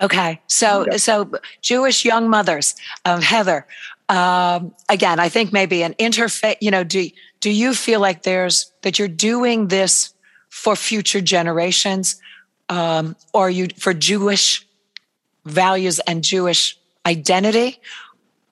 Okay, 0.01 0.41
so 0.47 0.85
yeah. 0.89 0.97
so 0.97 1.29
Jewish 1.61 2.05
young 2.05 2.29
mothers, 2.29 2.75
um, 3.03 3.21
Heather, 3.21 3.67
um, 4.09 4.73
again, 4.89 5.19
I 5.19 5.29
think 5.29 5.53
maybe 5.53 5.83
an 5.83 5.93
interfaith, 5.93 6.57
you 6.61 6.71
know, 6.71 6.83
do, 6.83 7.09
do 7.39 7.51
you 7.51 7.73
feel 7.75 7.99
like 7.99 8.23
there's, 8.23 8.71
that 8.81 8.97
you're 8.97 9.07
doing 9.07 9.67
this 9.67 10.13
for 10.49 10.75
future 10.75 11.21
generations? 11.21 12.19
Um, 12.69 13.15
or 13.33 13.49
you 13.49 13.67
for 13.77 13.93
Jewish 13.93 14.67
values 15.45 15.99
and 15.99 16.23
Jewish 16.23 16.77
identity? 17.05 17.79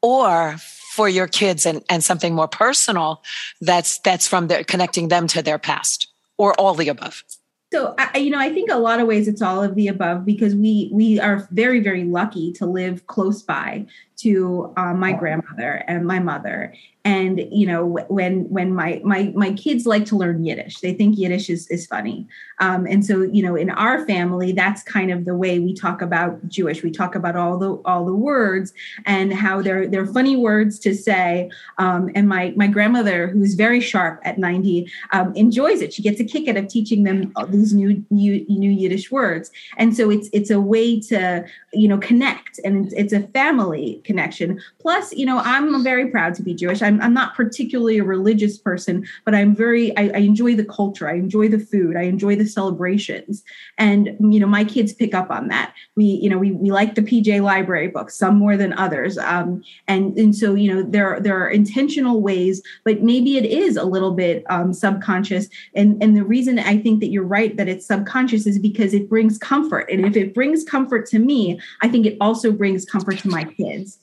Or 0.01 0.57
for 0.97 1.07
your 1.07 1.27
kids 1.27 1.67
and, 1.67 1.83
and 1.91 2.03
something 2.03 2.33
more 2.33 2.47
personal 2.47 3.21
that's 3.61 3.99
that's 3.99 4.27
from 4.27 4.47
connecting 4.47 5.09
them 5.09 5.27
to 5.27 5.43
their 5.43 5.59
past 5.59 6.07
or 6.37 6.59
all 6.59 6.73
the 6.73 6.89
above. 6.89 7.23
So 7.71 7.93
I, 7.99 8.17
you 8.17 8.31
know 8.31 8.39
i 8.39 8.51
think 8.51 8.71
a 8.71 8.77
lot 8.77 8.99
of 9.01 9.07
ways 9.07 9.27
it's 9.27 9.41
all 9.41 9.61
of 9.61 9.75
the 9.75 9.89
above 9.89 10.25
because 10.25 10.55
we 10.55 10.89
we 10.91 11.19
are 11.19 11.47
very 11.51 11.81
very 11.81 12.05
lucky 12.05 12.53
to 12.53 12.65
live 12.65 13.05
close 13.07 13.43
by 13.43 13.85
to 14.17 14.73
uh, 14.77 14.93
my 14.93 15.13
grandmother 15.13 15.83
and 15.87 16.05
my 16.05 16.19
mother. 16.19 16.73
And 17.05 17.47
you 17.51 17.65
know 17.65 17.85
when 18.09 18.49
when 18.49 18.73
my 18.73 18.99
my 19.05 19.31
my 19.33 19.53
kids 19.53 19.85
like 19.85 20.03
to 20.07 20.17
learn 20.17 20.43
yiddish. 20.43 20.81
They 20.81 20.93
think 20.93 21.17
yiddish 21.17 21.49
is, 21.49 21.65
is 21.69 21.85
funny. 21.87 22.27
Um, 22.59 22.85
and 22.85 23.05
so 23.05 23.21
you 23.21 23.41
know 23.41 23.55
in 23.55 23.69
our 23.69 24.05
family 24.05 24.51
that's 24.51 24.83
kind 24.83 25.09
of 25.09 25.23
the 25.23 25.33
way 25.33 25.59
we 25.59 25.73
talk 25.73 26.01
about 26.01 26.45
jewish. 26.49 26.83
We 26.83 26.91
talk 26.91 27.15
about 27.15 27.37
all 27.37 27.57
the 27.57 27.75
all 27.85 28.05
the 28.05 28.13
words 28.13 28.73
and 29.05 29.31
how 29.31 29.61
they're 29.61 29.87
they're 29.87 30.05
funny 30.05 30.35
words 30.35 30.79
to 30.79 30.93
say. 30.93 31.49
Um, 31.77 32.09
and 32.13 32.27
my 32.27 32.53
my 32.57 32.67
grandmother 32.67 33.27
who's 33.27 33.53
very 33.53 33.79
sharp 33.79 34.19
at 34.23 34.37
90 34.37 34.91
um, 35.13 35.33
enjoys 35.33 35.81
it. 35.81 35.93
She 35.93 36.01
gets 36.01 36.19
a 36.19 36.25
kick 36.25 36.49
out 36.49 36.57
of 36.57 36.67
teaching 36.67 37.03
them 37.03 37.31
these 37.47 37.73
new 37.73 38.03
new 38.09 38.45
new 38.49 38.71
yiddish 38.71 39.11
words. 39.11 39.49
And 39.77 39.95
so 39.95 40.09
it's 40.09 40.27
it's 40.33 40.49
a 40.49 40.59
way 40.59 40.99
to 41.01 41.45
you 41.71 41.87
know 41.87 41.99
connect. 41.99 42.59
And 42.65 42.85
it's, 42.85 42.93
it's 42.95 43.13
a 43.13 43.27
family 43.29 44.01
connection 44.07 44.59
plus 44.79 45.13
you 45.13 45.25
know 45.25 45.39
i'm 45.39 45.83
very 45.83 46.07
proud 46.09 46.33
to 46.33 46.41
be 46.41 46.53
jewish 46.53 46.81
i'm 46.81 46.97
I'm, 47.01 47.17
not 47.17 47.35
particularly 47.35 47.97
a 47.97 48.03
religious 48.03 48.57
person, 48.57 49.07
but 49.25 49.33
I'm 49.33 49.55
very, 49.55 49.95
I, 49.97 50.11
I 50.13 50.19
enjoy 50.19 50.55
the 50.55 50.65
culture. 50.65 51.09
I 51.09 51.13
enjoy 51.13 51.47
the 51.47 51.57
food. 51.59 51.95
I 51.95 52.03
enjoy 52.03 52.35
the 52.35 52.45
celebrations. 52.45 53.43
And, 53.77 54.15
you 54.19 54.39
know, 54.39 54.45
my 54.45 54.63
kids 54.63 54.93
pick 54.93 55.15
up 55.15 55.31
on 55.31 55.47
that. 55.47 55.73
We, 55.95 56.05
you 56.05 56.29
know, 56.29 56.37
we, 56.37 56.51
we 56.51 56.69
like 56.71 56.93
the 56.93 57.01
PJ 57.01 57.41
library 57.41 57.87
books, 57.87 58.15
some 58.15 58.37
more 58.37 58.55
than 58.55 58.73
others. 58.73 59.17
Um, 59.17 59.63
and, 59.87 60.15
and 60.17 60.35
so, 60.35 60.53
you 60.53 60.71
know, 60.71 60.83
there, 60.83 61.19
there 61.19 61.41
are 61.41 61.49
intentional 61.49 62.21
ways, 62.21 62.61
but 62.85 63.01
maybe 63.01 63.37
it 63.37 63.45
is 63.45 63.77
a 63.77 63.85
little 63.85 64.11
bit 64.11 64.43
um, 64.49 64.73
subconscious. 64.73 65.47
And, 65.73 66.01
and 66.03 66.15
the 66.15 66.23
reason 66.23 66.59
I 66.59 66.77
think 66.77 66.99
that 66.99 67.07
you're 67.07 67.23
right 67.23 67.57
that 67.57 67.67
it's 67.67 67.87
subconscious 67.87 68.45
is 68.45 68.59
because 68.59 68.93
it 68.93 69.09
brings 69.09 69.37
comfort. 69.37 69.89
And 69.89 70.05
if 70.05 70.15
it 70.15 70.33
brings 70.35 70.63
comfort 70.63 71.07
to 71.07 71.19
me, 71.19 71.59
I 71.81 71.87
think 71.87 72.05
it 72.05 72.17
also 72.21 72.51
brings 72.51 72.85
comfort 72.85 73.17
to 73.19 73.29
my 73.29 73.43
kids. 73.43 73.96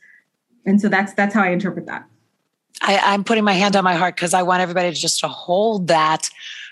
And 0.67 0.81
so 0.81 0.89
that's 0.89 1.13
that's 1.15 1.35
how 1.35 1.43
I 1.43 1.49
interpret 1.49 1.87
that. 1.87 2.07
I, 2.81 2.99
i'm 2.99 3.25
putting 3.25 3.45
my 3.45 3.53
hand 3.53 3.77
on 3.77 3.85
my 3.85 3.95
heart 3.95 4.17
because 4.17 4.35
I 4.35 4.43
want 4.43 4.61
everybody 4.61 4.91
to 4.91 4.97
just 4.97 5.21
to 5.21 5.29
hold 5.29 5.89
that 5.89 6.29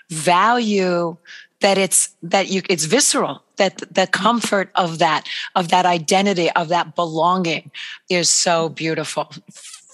value 0.09 1.17
that 1.61 1.77
it's 1.77 2.09
that 2.21 2.49
you 2.49 2.61
it's 2.69 2.85
visceral 2.85 3.41
that 3.55 3.77
the 3.89 4.05
comfort 4.07 4.69
of 4.75 4.99
that 4.99 5.27
of 5.55 5.69
that 5.69 5.85
identity 5.85 6.51
of 6.51 6.67
that 6.69 6.95
belonging 6.95 7.71
is 8.09 8.29
so 8.29 8.69
beautiful 8.69 9.31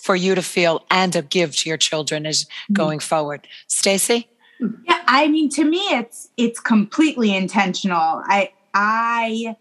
for 0.04 0.16
you 0.16 0.34
to 0.34 0.42
feel 0.42 0.84
and 0.90 1.14
to 1.14 1.22
give 1.22 1.56
to 1.58 1.70
your 1.70 1.78
children 1.78 2.26
as 2.26 2.46
mm-hmm. 2.46 2.74
going 2.74 3.00
forward 3.00 3.48
stacy 3.68 4.28
yeah 4.60 5.04
i 5.06 5.28
mean 5.28 5.48
to 5.48 5.64
me 5.64 5.80
it's 5.92 6.30
it's 6.38 6.60
completely 6.60 7.36
intentional 7.36 8.24
i 8.26 8.52
i 8.74 9.56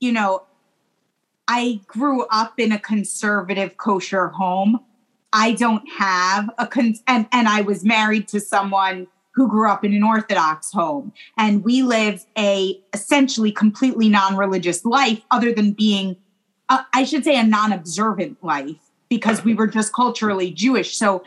you 0.00 0.10
know 0.10 0.42
i 1.48 1.80
grew 1.86 2.26
up 2.30 2.58
in 2.58 2.72
a 2.72 2.78
conservative 2.78 3.76
kosher 3.76 4.28
home 4.28 4.80
I 5.32 5.52
don't 5.52 5.86
have 5.98 6.50
a 6.56 6.66
con- 6.66 6.94
and 7.06 7.26
and 7.30 7.46
I 7.46 7.60
was 7.60 7.84
married 7.84 8.26
to 8.28 8.40
someone 8.40 9.06
who 9.32 9.48
grew 9.48 9.68
up 9.70 9.84
in 9.84 9.92
an 9.92 10.02
Orthodox 10.02 10.72
home, 10.72 11.12
and 11.36 11.62
we 11.62 11.82
lived 11.82 12.24
a 12.38 12.80
essentially 12.94 13.52
completely 13.52 14.08
non-religious 14.08 14.86
life, 14.86 15.20
other 15.30 15.52
than 15.52 15.72
being, 15.72 16.16
uh, 16.70 16.84
I 16.94 17.04
should 17.04 17.22
say, 17.22 17.38
a 17.38 17.42
non-observant 17.42 18.42
life 18.42 18.78
because 19.10 19.44
we 19.44 19.52
were 19.52 19.66
just 19.66 19.92
culturally 19.92 20.50
Jewish. 20.50 20.96
So 20.96 21.22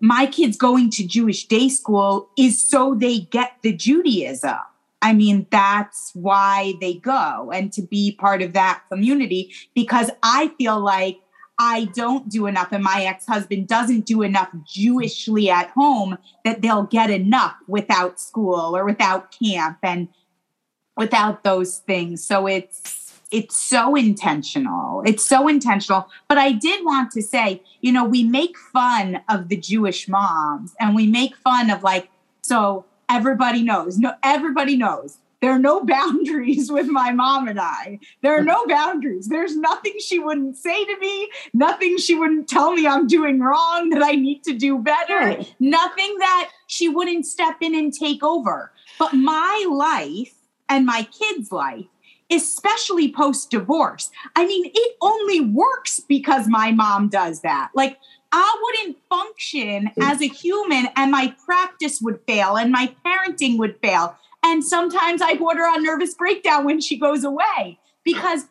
my 0.00 0.26
kids 0.26 0.56
going 0.56 0.90
to 0.90 1.06
Jewish 1.06 1.46
day 1.46 1.68
school 1.68 2.28
is 2.36 2.60
so 2.60 2.96
they 2.96 3.20
get 3.20 3.52
the 3.62 3.72
Judaism. 3.72 4.58
I 5.02 5.12
mean, 5.12 5.48
that's 5.50 6.12
why 6.14 6.74
they 6.80 6.94
go 6.94 7.50
and 7.52 7.72
to 7.72 7.82
be 7.82 8.12
part 8.12 8.40
of 8.40 8.52
that 8.52 8.84
community 8.88 9.52
because 9.74 10.10
I 10.22 10.52
feel 10.56 10.80
like 10.80 11.18
I 11.58 11.86
don't 11.86 12.28
do 12.28 12.46
enough 12.46 12.68
and 12.70 12.82
my 12.82 13.04
ex 13.04 13.26
husband 13.26 13.68
doesn't 13.68 14.06
do 14.06 14.22
enough 14.22 14.48
Jewishly 14.64 15.48
at 15.48 15.70
home 15.70 16.18
that 16.44 16.62
they'll 16.62 16.84
get 16.84 17.10
enough 17.10 17.56
without 17.66 18.20
school 18.20 18.76
or 18.76 18.84
without 18.84 19.36
camp 19.38 19.78
and 19.82 20.08
without 20.96 21.44
those 21.44 21.78
things. 21.78 22.24
So 22.24 22.46
it's, 22.46 23.12
it's 23.30 23.56
so 23.56 23.94
intentional. 23.94 25.02
It's 25.04 25.24
so 25.24 25.48
intentional. 25.48 26.08
But 26.28 26.38
I 26.38 26.52
did 26.52 26.84
want 26.84 27.10
to 27.12 27.22
say, 27.22 27.62
you 27.80 27.92
know, 27.92 28.04
we 28.04 28.22
make 28.24 28.56
fun 28.56 29.20
of 29.28 29.48
the 29.48 29.56
Jewish 29.56 30.08
moms 30.08 30.74
and 30.78 30.94
we 30.94 31.06
make 31.06 31.34
fun 31.36 31.70
of 31.70 31.82
like, 31.82 32.08
so 32.42 32.84
everybody 33.12 33.62
knows, 33.62 33.98
no, 33.98 34.14
everybody 34.22 34.76
knows 34.76 35.18
there 35.42 35.50
are 35.50 35.58
no 35.58 35.84
boundaries 35.84 36.72
with 36.72 36.86
my 36.86 37.12
mom 37.12 37.48
and 37.48 37.60
I. 37.60 37.98
There 38.22 38.38
are 38.38 38.44
no 38.44 38.64
boundaries. 38.66 39.28
There's 39.28 39.54
nothing 39.56 39.94
she 39.98 40.18
wouldn't 40.18 40.56
say 40.56 40.84
to 40.84 40.98
me, 40.98 41.30
nothing 41.52 41.98
she 41.98 42.14
wouldn't 42.14 42.48
tell 42.48 42.72
me 42.72 42.86
I'm 42.86 43.06
doing 43.06 43.40
wrong, 43.40 43.90
that 43.90 44.02
I 44.02 44.12
need 44.12 44.42
to 44.44 44.54
do 44.54 44.78
better, 44.78 45.18
right. 45.18 45.54
nothing 45.60 46.16
that 46.18 46.50
she 46.68 46.88
wouldn't 46.88 47.26
step 47.26 47.56
in 47.60 47.74
and 47.74 47.92
take 47.92 48.22
over. 48.22 48.72
But 48.98 49.12
my 49.12 49.66
life 49.70 50.32
and 50.70 50.86
my 50.86 51.06
kids' 51.12 51.52
life 51.52 51.86
especially 52.30 53.12
post 53.12 53.50
divorce. 53.50 54.10
I 54.36 54.46
mean, 54.46 54.70
it 54.74 54.96
only 55.02 55.40
works 55.40 56.00
because 56.00 56.48
my 56.48 56.72
mom 56.72 57.10
does 57.10 57.42
that. 57.42 57.70
Like, 57.74 57.98
I 58.32 58.56
wouldn't 58.62 58.96
function 59.08 59.90
mm. 59.96 60.10
as 60.10 60.20
a 60.22 60.26
human 60.26 60.88
and 60.96 61.12
my 61.12 61.34
practice 61.44 62.00
would 62.00 62.20
fail 62.26 62.56
and 62.56 62.72
my 62.72 62.94
parenting 63.04 63.58
would 63.58 63.78
fail. 63.82 64.16
And 64.42 64.64
sometimes 64.64 65.22
I 65.22 65.34
her 65.56 65.64
on 65.64 65.84
nervous 65.84 66.14
breakdown 66.14 66.64
when 66.64 66.80
she 66.80 66.98
goes 66.98 67.24
away 67.24 67.78
because 68.04 68.46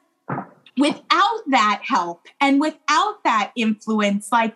without 0.77 1.41
that 1.47 1.81
help 1.83 2.27
and 2.39 2.61
without 2.61 3.23
that 3.23 3.51
influence, 3.55 4.31
like, 4.31 4.55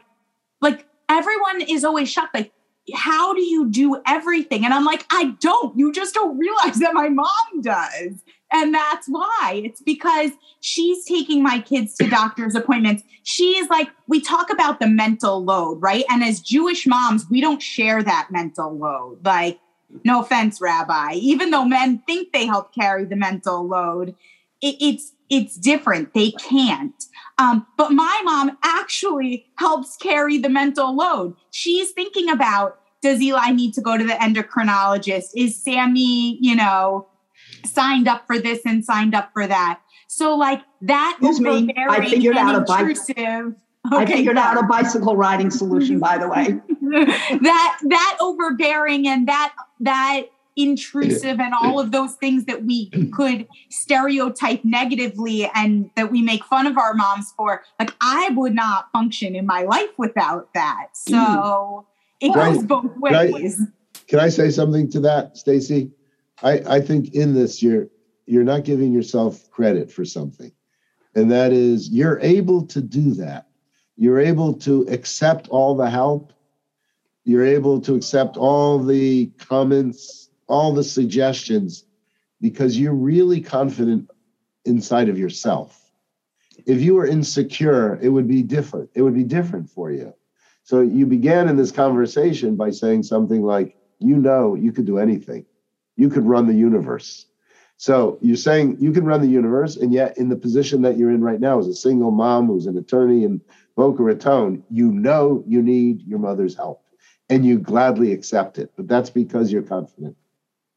like 0.62 0.88
everyone 1.10 1.62
is 1.62 1.84
always 1.84 2.10
shocked, 2.10 2.34
like, 2.34 2.52
how 2.94 3.34
do 3.34 3.42
you 3.42 3.70
do 3.70 4.02
everything? 4.06 4.64
And 4.64 4.74
I'm 4.74 4.86
like, 4.86 5.06
I 5.10 5.36
don't. 5.40 5.78
You 5.78 5.92
just 5.92 6.14
don't 6.14 6.38
realize 6.38 6.80
that 6.80 6.94
my 6.94 7.10
mom 7.10 7.62
does. 7.62 8.24
And 8.52 8.74
that's 8.74 9.08
why 9.08 9.62
it's 9.64 9.82
because 9.82 10.32
she's 10.62 11.04
taking 11.06 11.42
my 11.42 11.60
kids 11.60 11.96
to 11.96 12.08
doctor's 12.08 12.56
appointments. 12.56 13.04
She's 13.24 13.68
like, 13.70 13.90
we 14.08 14.22
talk 14.22 14.52
about 14.52 14.80
the 14.80 14.88
mental 14.88 15.44
load, 15.44 15.82
right? 15.82 16.06
And 16.10 16.24
as 16.24 16.42
Jewish 16.42 16.86
moms, 16.86 17.26
we 17.30 17.42
don't 17.42 17.62
share 17.62 18.04
that 18.04 18.28
mental 18.30 18.78
load. 18.78 19.26
Like, 19.26 19.60
no 20.04 20.22
offense, 20.22 20.62
Rabbi, 20.62 21.14
even 21.14 21.52
though 21.52 21.66
men 21.66 22.04
think 22.06 22.34
they 22.34 22.46
help 22.46 22.74
carry 22.74 23.06
the 23.06 23.16
mental 23.16 23.68
load, 23.68 24.16
it, 24.62 24.76
it's 24.80 25.14
it's 25.30 25.56
different. 25.56 26.14
They 26.14 26.32
can't. 26.32 26.94
Um, 27.38 27.66
but 27.78 27.92
my 27.92 28.22
mom 28.24 28.58
actually 28.64 29.48
helps 29.58 29.98
carry 29.98 30.38
the 30.38 30.50
mental 30.50 30.96
load. 30.96 31.36
She's 31.52 31.92
thinking 31.92 32.30
about 32.30 32.80
does 33.02 33.22
Eli 33.22 33.52
need 33.52 33.74
to 33.76 33.82
go 33.82 33.98
to 33.98 34.04
the 34.04 34.14
endocrinologist? 34.14 35.30
Is 35.36 35.62
Sammy, 35.62 36.40
you 36.42 36.56
know, 36.56 37.08
signed 37.64 38.08
up 38.08 38.26
for 38.26 38.40
this 38.40 38.62
and 38.66 38.84
signed 38.84 39.14
up 39.14 39.32
for 39.34 39.46
that. 39.46 39.82
So 40.08 40.36
like 40.36 40.62
that 40.82 41.18
Excuse 41.20 41.42
me, 41.42 41.74
I 41.78 42.10
figured 42.10 42.38
out 42.38 42.56
a 42.56 42.62
bike. 42.62 42.98
Okay, 43.94 44.04
I 44.04 44.06
figured 44.06 44.38
out 44.38 44.58
a 44.58 44.64
bicycle 44.64 45.16
riding 45.16 45.52
solution, 45.52 46.00
by 46.00 46.18
the 46.18 46.28
way. 46.28 46.60
that 47.42 47.78
that 47.84 48.18
overbearing 48.20 49.08
and 49.08 49.28
that 49.28 49.54
that 49.82 50.24
intrusive 50.58 51.40
and 51.40 51.54
all 51.54 51.80
of 51.80 51.92
those 51.92 52.14
things 52.16 52.46
that 52.46 52.64
we 52.64 52.90
could 53.14 53.48
stereotype 53.70 54.64
negatively 54.64 55.50
and 55.54 55.90
that 55.96 56.12
we 56.12 56.22
make 56.22 56.44
fun 56.46 56.66
of 56.66 56.78
our 56.78 56.94
moms 56.94 57.34
for 57.36 57.64
like 57.80 57.94
i 58.02 58.30
would 58.36 58.56
not 58.56 58.90
function 58.92 59.36
in 59.36 59.46
my 59.46 59.64
life 59.64 59.90
without 59.98 60.54
that 60.54 60.88
mm. 60.94 61.12
so 61.12 61.86
it 62.22 62.34
goes 62.34 62.64
both 62.64 62.92
ways 62.98 63.58
can 63.58 63.66
I, 63.66 64.02
can 64.08 64.20
I 64.20 64.30
say 64.30 64.50
something 64.50 64.90
to 64.92 65.00
that 65.02 65.38
stacy 65.38 65.92
I, 66.44 66.62
I 66.68 66.82
think 66.82 67.14
in 67.14 67.34
this 67.34 67.62
you're 67.62 67.88
you're 68.26 68.44
not 68.44 68.64
giving 68.64 68.92
yourself 68.92 69.50
credit 69.52 69.92
for 69.92 70.04
something. 70.04 70.52
And 71.16 71.32
that 71.32 71.54
is 71.54 71.90
you're 71.90 72.20
able 72.20 72.66
to 72.68 72.82
do 72.82 73.14
that. 73.16 73.48
You're 73.96 74.20
able 74.20 74.54
to 74.54 74.82
accept 74.90 75.48
all 75.50 75.76
the 75.76 75.90
help. 75.90 76.34
You're 77.24 77.46
able 77.46 77.80
to 77.82 77.96
accept 77.96 78.36
all 78.38 78.80
the 78.80 79.28
comments, 79.38 80.25
all 80.48 80.74
the 80.74 80.84
suggestions, 80.84 81.86
because 82.42 82.78
you're 82.78 82.94
really 82.94 83.42
confident 83.42 84.10
inside 84.66 85.10
of 85.10 85.18
yourself. 85.18 85.82
If 86.66 86.82
you 86.82 86.96
were 86.96 87.06
insecure, 87.06 88.00
it 88.02 88.10
would 88.10 88.28
be 88.28 88.44
different. 88.44 88.90
It 88.94 89.02
would 89.02 89.16
be 89.16 89.24
different 89.24 89.70
for 89.70 89.92
you. 89.92 90.14
So 90.64 90.82
you 90.82 91.06
began 91.06 91.48
in 91.48 91.58
this 91.58 91.72
conversation 91.72 92.56
by 92.56 92.72
saying 92.72 93.04
something 93.04 93.44
like, 93.44 93.78
you 94.00 94.18
know, 94.18 94.56
you 94.56 94.72
could 94.72 94.86
do 94.86 94.98
anything 94.98 95.46
you 95.96 96.10
could 96.10 96.26
run 96.26 96.48
the 96.48 96.54
universe. 96.54 97.26
So 97.78 98.18
you're 98.22 98.38
saying 98.38 98.78
you 98.80 98.92
can 98.92 99.06
run 99.06 99.22
the 99.22 99.28
universe, 99.28 99.76
and 99.76 99.94
yet 99.94 100.18
in 100.18 100.30
the 100.30 100.36
position 100.36 100.82
that 100.84 100.98
you're 100.98 101.12
in 101.12 101.22
right 101.22 101.40
now 101.40 101.60
as 101.60 101.68
a 101.68 101.74
single 101.74 102.12
mom 102.12 102.48
who's 102.48 102.68
an 102.68 102.78
attorney 102.78 103.24
in 103.24 103.42
Boca 103.76 104.02
Raton, 104.02 104.64
you 104.70 104.92
know 104.92 105.44
you 105.46 105.62
need 105.62 106.02
your 106.04 106.20
mother's 106.20 106.56
help 106.56 106.84
and 107.30 107.46
you 107.46 107.60
gladly 107.60 108.14
accept 108.14 108.58
it. 108.60 108.72
But 108.78 108.88
that's 108.88 109.10
because 109.10 109.52
you're 109.52 109.62
confident. 109.62 110.16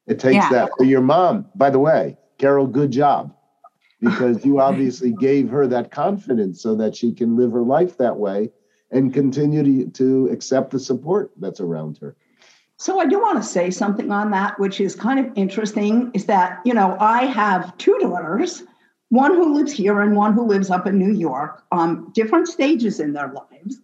It 0.08 0.18
takes 0.18 0.36
yeah. 0.36 0.48
that 0.50 0.70
for 0.76 0.84
your 0.84 1.02
mom. 1.02 1.46
By 1.54 1.70
the 1.70 1.78
way, 1.78 2.16
Carol, 2.38 2.66
good 2.66 2.90
job. 2.90 3.34
Because 4.00 4.44
you 4.44 4.60
obviously 4.60 5.12
gave 5.12 5.50
her 5.50 5.66
that 5.66 5.90
confidence 5.90 6.62
so 6.62 6.76
that 6.76 6.94
she 6.94 7.12
can 7.12 7.36
live 7.36 7.50
her 7.50 7.62
life 7.62 7.98
that 7.98 8.16
way 8.16 8.50
and 8.92 9.12
continue 9.12 9.62
to, 9.64 9.90
to 9.90 10.32
accept 10.32 10.70
the 10.70 10.78
support 10.78 11.32
that's 11.38 11.60
around 11.60 11.98
her. 11.98 12.16
So 12.76 13.00
I 13.00 13.06
do 13.06 13.18
want 13.20 13.42
to 13.42 13.48
say 13.48 13.70
something 13.70 14.12
on 14.12 14.30
that, 14.30 14.58
which 14.60 14.80
is 14.80 14.94
kind 14.94 15.18
of 15.18 15.32
interesting, 15.34 16.12
is 16.14 16.26
that, 16.26 16.60
you 16.64 16.74
know, 16.74 16.96
I 17.00 17.24
have 17.24 17.76
two 17.76 17.98
daughters, 18.00 18.62
one 19.08 19.34
who 19.34 19.52
lives 19.52 19.72
here 19.72 20.00
and 20.00 20.14
one 20.14 20.32
who 20.32 20.46
lives 20.46 20.70
up 20.70 20.86
in 20.86 20.96
New 20.96 21.12
York, 21.12 21.64
um, 21.72 22.12
different 22.14 22.46
stages 22.46 23.00
in 23.00 23.12
their 23.12 23.32
lives. 23.32 23.80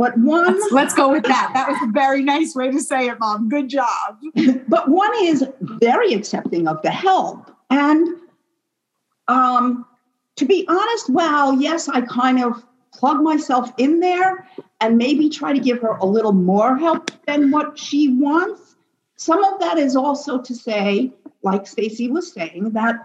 But 0.00 0.16
one 0.16 0.46
let's, 0.46 0.72
let's 0.72 0.94
go 0.94 1.12
with 1.12 1.24
that. 1.24 1.50
That 1.52 1.68
was 1.68 1.78
a 1.82 1.92
very 1.92 2.22
nice 2.22 2.54
way 2.54 2.70
to 2.70 2.80
say 2.80 3.08
it, 3.08 3.20
Mom. 3.20 3.50
Good 3.50 3.68
job. 3.68 4.16
but 4.68 4.88
one 4.88 5.10
is 5.18 5.44
very 5.60 6.14
accepting 6.14 6.66
of 6.66 6.80
the 6.80 6.90
help. 6.90 7.54
And 7.68 8.08
um, 9.28 9.84
to 10.36 10.46
be 10.46 10.64
honest, 10.70 11.10
well, 11.10 11.60
yes, 11.60 11.86
I 11.86 12.00
kind 12.00 12.42
of 12.42 12.64
plug 12.94 13.20
myself 13.20 13.74
in 13.76 14.00
there 14.00 14.48
and 14.80 14.96
maybe 14.96 15.28
try 15.28 15.52
to 15.52 15.60
give 15.60 15.82
her 15.82 15.90
a 15.96 16.06
little 16.06 16.32
more 16.32 16.78
help 16.78 17.10
than 17.26 17.50
what 17.50 17.78
she 17.78 18.08
wants. 18.08 18.76
Some 19.16 19.44
of 19.44 19.60
that 19.60 19.76
is 19.76 19.96
also 19.96 20.40
to 20.40 20.54
say, 20.54 21.12
like 21.42 21.66
Stacy 21.66 22.10
was 22.10 22.32
saying, 22.32 22.70
that 22.70 22.96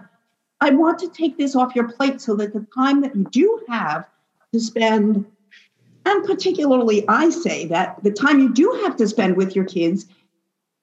I 0.62 0.70
want 0.70 0.98
to 1.00 1.10
take 1.10 1.36
this 1.36 1.56
off 1.56 1.76
your 1.76 1.92
plate 1.92 2.22
so 2.22 2.34
that 2.36 2.54
the 2.54 2.66
time 2.74 3.02
that 3.02 3.14
you 3.14 3.24
do 3.24 3.60
have 3.68 4.08
to 4.54 4.60
spend, 4.60 5.26
and 6.06 6.24
particularly 6.24 7.04
I 7.08 7.30
say 7.30 7.66
that 7.66 8.02
the 8.02 8.12
time 8.12 8.38
you 8.38 8.54
do 8.54 8.80
have 8.84 8.96
to 8.96 9.08
spend 9.08 9.36
with 9.36 9.56
your 9.56 9.64
kids, 9.64 10.06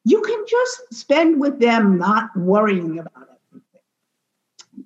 you 0.03 0.21
can 0.21 0.45
just 0.47 0.93
spend 0.93 1.39
with 1.39 1.59
them 1.59 1.97
not 1.97 2.35
worrying 2.35 2.99
about 2.99 3.29
everything. 3.49 3.79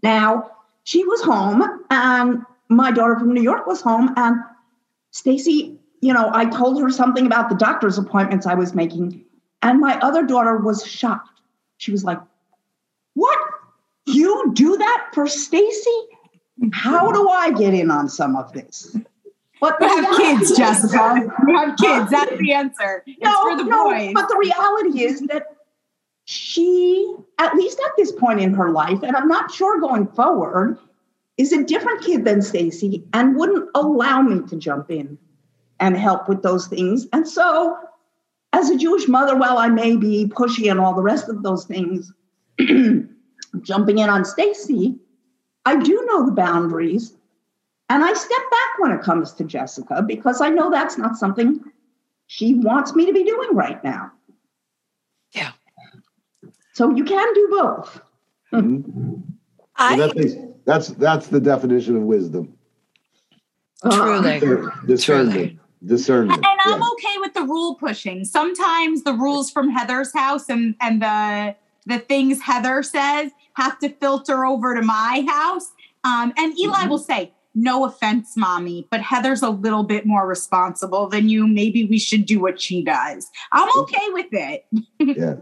Now, 0.03 0.51
she 0.83 1.03
was 1.03 1.21
home 1.23 1.63
and 1.89 2.43
my 2.69 2.91
daughter 2.91 3.17
from 3.17 3.33
New 3.33 3.41
York 3.41 3.65
was 3.65 3.81
home 3.81 4.13
and 4.15 4.37
Stacy, 5.11 5.79
you 6.01 6.13
know, 6.13 6.29
I 6.31 6.45
told 6.45 6.79
her 6.81 6.91
something 6.91 7.25
about 7.25 7.49
the 7.49 7.55
doctor's 7.55 7.97
appointments 7.97 8.45
I 8.45 8.53
was 8.53 8.75
making 8.75 9.25
and 9.63 9.79
my 9.79 9.97
other 9.99 10.23
daughter 10.23 10.57
was 10.57 10.85
shocked. 10.85 11.41
She 11.77 11.91
was 11.91 12.03
like, 12.03 12.19
"What? 13.15 13.39
You 14.05 14.51
do 14.53 14.77
that 14.77 15.07
for 15.13 15.27
Stacy? 15.27 15.99
How 16.73 17.11
do 17.11 17.27
I 17.27 17.51
get 17.51 17.73
in 17.73 17.89
on 17.89 18.07
some 18.07 18.35
of 18.35 18.53
this?" 18.53 18.95
But 19.59 19.79
we 19.79 19.87
have 19.87 20.17
kids, 20.17 20.57
Jessica. 20.57 21.33
We 21.45 21.53
have 21.53 21.77
kids. 21.77 22.11
That's 22.11 22.37
the 22.37 22.53
answer. 22.53 23.03
It's 23.05 23.19
no, 23.21 23.41
for 23.41 23.57
the 23.57 23.63
no. 23.63 24.13
But 24.13 24.27
the 24.27 24.37
reality 24.37 25.03
is 25.03 25.21
that 25.21 25.47
she, 26.25 27.15
at 27.39 27.55
least 27.55 27.79
at 27.85 27.91
this 27.97 28.11
point 28.11 28.41
in 28.41 28.53
her 28.53 28.69
life, 28.69 29.01
and 29.01 29.15
I'm 29.15 29.27
not 29.27 29.51
sure 29.51 29.79
going 29.79 30.07
forward, 30.07 30.77
is 31.37 31.53
a 31.53 31.63
different 31.63 32.03
kid 32.03 32.25
than 32.25 32.41
Stacy 32.41 33.03
and 33.13 33.35
wouldn't 33.35 33.69
allow 33.75 34.21
me 34.21 34.47
to 34.47 34.55
jump 34.57 34.91
in 34.91 35.17
and 35.79 35.95
help 35.95 36.27
with 36.27 36.41
those 36.43 36.67
things. 36.67 37.07
And 37.13 37.27
so, 37.27 37.77
as 38.53 38.69
a 38.69 38.77
Jewish 38.77 39.07
mother, 39.07 39.35
while 39.35 39.57
I 39.57 39.69
may 39.69 39.95
be 39.95 40.25
pushy 40.25 40.69
and 40.69 40.79
all 40.79 40.93
the 40.93 41.01
rest 41.01 41.29
of 41.29 41.43
those 41.43 41.65
things, 41.65 42.11
jumping 43.61 43.99
in 43.99 44.09
on 44.09 44.25
Stacy, 44.25 44.95
I 45.65 45.75
do 45.77 46.05
know 46.07 46.25
the 46.25 46.31
boundaries. 46.31 47.13
And 47.89 48.03
I 48.03 48.13
step 48.13 48.51
back 48.51 48.79
when 48.79 48.91
it 48.91 49.01
comes 49.01 49.33
to 49.33 49.43
Jessica 49.43 50.01
because 50.01 50.41
I 50.41 50.49
know 50.49 50.69
that's 50.69 50.97
not 50.97 51.15
something 51.15 51.63
she 52.27 52.55
wants 52.55 52.93
me 52.93 53.05
to 53.05 53.13
be 53.13 53.23
doing 53.23 53.55
right 53.55 53.81
now. 53.83 54.11
Yeah. 55.31 55.51
So 56.73 56.93
you 56.93 57.05
can 57.05 57.33
do 57.33 57.47
both. 57.49 58.01
Mm-hmm. 58.53 59.21
I, 59.77 59.95
that's, 59.97 60.35
that's 60.65 60.87
that's 60.89 61.27
the 61.27 61.39
definition 61.39 61.95
of 61.95 62.03
wisdom. 62.03 62.57
Truly. 63.89 64.39
discernment. 64.85 65.59
Discernment. 65.85 66.43
And 66.45 66.59
I'm 66.65 66.81
yeah. 66.81 66.87
okay 66.93 67.17
with 67.19 67.33
the 67.33 67.43
rule 67.43 67.75
pushing. 67.75 68.25
Sometimes 68.25 69.03
the 69.03 69.13
rules 69.13 69.51
from 69.51 69.69
Heather's 69.69 70.11
house 70.13 70.49
and 70.49 70.75
and 70.81 71.01
the 71.01 71.55
the 71.85 71.99
things 71.99 72.41
Heather 72.41 72.83
says 72.83 73.31
have 73.53 73.79
to 73.79 73.89
filter 73.89 74.45
over 74.45 74.75
to 74.75 74.81
my 74.81 75.25
house. 75.27 75.71
Um, 76.03 76.33
and 76.37 76.57
Eli 76.57 76.85
Mhm. 76.85 76.89
will 76.89 76.97
say, 76.99 77.33
"No 77.57 77.83
offense, 77.83 78.37
mommy, 78.37 78.87
but 78.89 79.01
Heather's 79.01 79.41
a 79.41 79.49
little 79.49 79.83
bit 79.83 80.05
more 80.05 80.25
responsible 80.25 81.09
than 81.09 81.27
you. 81.27 81.45
Maybe 81.47 81.83
we 81.85 81.99
should 81.99 82.25
do 82.25 82.39
what 82.39 82.61
she 82.61 82.83
does." 82.83 83.29
I'm 83.51 83.67
okay 83.79 84.07
with 84.13 84.27
it. 84.31 84.65
yeah. 84.99 85.35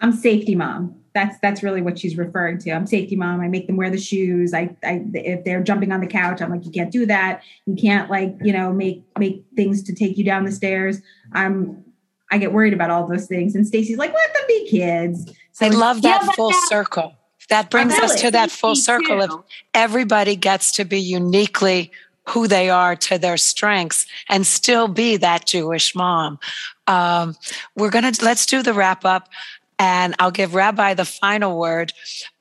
I'm 0.00 0.12
safety 0.12 0.54
mom. 0.54 0.94
That's 1.12 1.36
that's 1.42 1.62
really 1.62 1.82
what 1.82 1.98
she's 1.98 2.16
referring 2.16 2.58
to. 2.60 2.70
I'm 2.70 2.86
safety 2.86 3.16
mom. 3.16 3.40
I 3.40 3.48
make 3.48 3.66
them 3.66 3.76
wear 3.76 3.90
the 3.90 3.98
shoes. 3.98 4.54
I, 4.54 4.74
I 4.84 5.02
if 5.12 5.44
they're 5.44 5.62
jumping 5.62 5.92
on 5.92 6.00
the 6.00 6.06
couch, 6.06 6.40
I'm 6.40 6.50
like, 6.50 6.64
you 6.64 6.70
can't 6.70 6.90
do 6.92 7.04
that. 7.06 7.42
You 7.66 7.74
can't 7.74 8.08
like 8.08 8.36
you 8.42 8.52
know 8.52 8.72
make 8.72 9.02
make 9.18 9.44
things 9.56 9.82
to 9.82 9.94
take 9.94 10.16
you 10.16 10.24
down 10.24 10.44
the 10.44 10.52
stairs. 10.52 11.02
I'm 11.32 11.84
I 12.30 12.38
get 12.38 12.52
worried 12.52 12.72
about 12.72 12.90
all 12.90 13.08
those 13.08 13.26
things. 13.26 13.56
And 13.56 13.66
Stacy's 13.66 13.98
like, 13.98 14.14
let 14.14 14.32
them 14.32 14.42
be 14.46 14.68
kids. 14.70 15.26
So 15.50 15.66
I 15.66 15.70
love 15.70 16.00
that 16.02 16.22
Yeah, 16.24 16.32
full 16.32 16.50
that- 16.50 16.66
circle. 16.68 17.16
That 17.50 17.70
brings 17.70 17.98
us 17.98 18.20
to 18.22 18.30
that 18.30 18.50
full 18.50 18.76
circle 18.76 19.22
of 19.22 19.44
everybody 19.74 20.36
gets 20.36 20.72
to 20.72 20.84
be 20.84 21.00
uniquely 21.00 21.90
who 22.28 22.46
they 22.46 22.70
are 22.70 22.94
to 22.94 23.18
their 23.18 23.36
strengths 23.36 24.06
and 24.28 24.46
still 24.46 24.86
be 24.88 25.16
that 25.16 25.46
Jewish 25.46 25.94
mom. 25.94 26.38
Um, 26.86 27.36
we're 27.76 27.90
going 27.90 28.10
to 28.10 28.24
let's 28.24 28.46
do 28.46 28.62
the 28.62 28.72
wrap 28.72 29.04
up 29.04 29.28
and 29.80 30.14
I'll 30.18 30.30
give 30.30 30.54
Rabbi 30.54 30.94
the 30.94 31.04
final 31.04 31.58
word. 31.58 31.92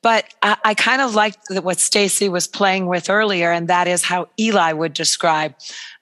But 0.01 0.25
I, 0.43 0.57
I 0.63 0.73
kind 0.73 1.01
of 1.01 1.15
liked 1.15 1.39
what 1.49 1.79
Stacy 1.79 2.27
was 2.27 2.47
playing 2.47 2.87
with 2.87 3.09
earlier, 3.09 3.49
and 3.51 3.69
that 3.69 3.87
is 3.87 4.03
how 4.03 4.27
Eli 4.37 4.73
would 4.73 4.93
describe 4.93 5.55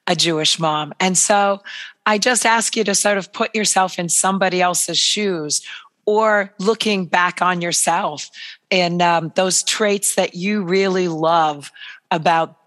a 0.07 0.15
Jewish 0.15 0.57
mom. 0.57 0.93
And 0.99 1.15
so 1.15 1.61
I 2.07 2.17
just 2.17 2.45
ask 2.45 2.75
you 2.75 2.83
to 2.85 2.95
sort 2.95 3.19
of 3.19 3.31
put 3.31 3.53
yourself 3.53 3.99
in 3.99 4.09
somebody 4.09 4.61
else's 4.61 4.97
shoes 4.97 5.61
or 6.07 6.53
looking 6.57 7.05
back 7.05 7.41
on 7.41 7.61
yourself 7.61 8.31
and 8.71 9.01
um, 9.01 9.31
those 9.35 9.61
traits 9.61 10.15
that 10.15 10.33
you 10.33 10.63
really 10.63 11.07
love 11.09 11.69
about 12.09 12.57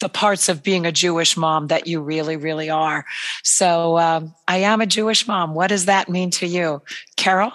the 0.00 0.08
parts 0.08 0.48
of 0.48 0.62
being 0.62 0.84
a 0.84 0.92
Jewish 0.92 1.36
mom 1.36 1.68
that 1.68 1.86
you 1.86 2.00
really, 2.00 2.36
really 2.36 2.68
are. 2.68 3.06
So 3.42 3.98
um, 3.98 4.34
I 4.46 4.58
am 4.58 4.80
a 4.80 4.86
Jewish 4.86 5.26
mom. 5.26 5.54
What 5.54 5.68
does 5.68 5.86
that 5.86 6.08
mean 6.08 6.30
to 6.32 6.46
you, 6.46 6.82
Carol? 7.16 7.52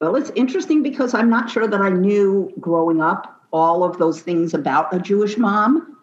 Well, 0.00 0.16
it's 0.16 0.30
interesting 0.34 0.82
because 0.82 1.14
I'm 1.14 1.28
not 1.28 1.50
sure 1.50 1.66
that 1.66 1.80
I 1.80 1.90
knew 1.90 2.52
growing 2.58 3.00
up 3.00 3.40
all 3.52 3.84
of 3.84 3.98
those 3.98 4.22
things 4.22 4.54
about 4.54 4.94
a 4.94 4.98
Jewish 4.98 5.36
mom 5.36 5.98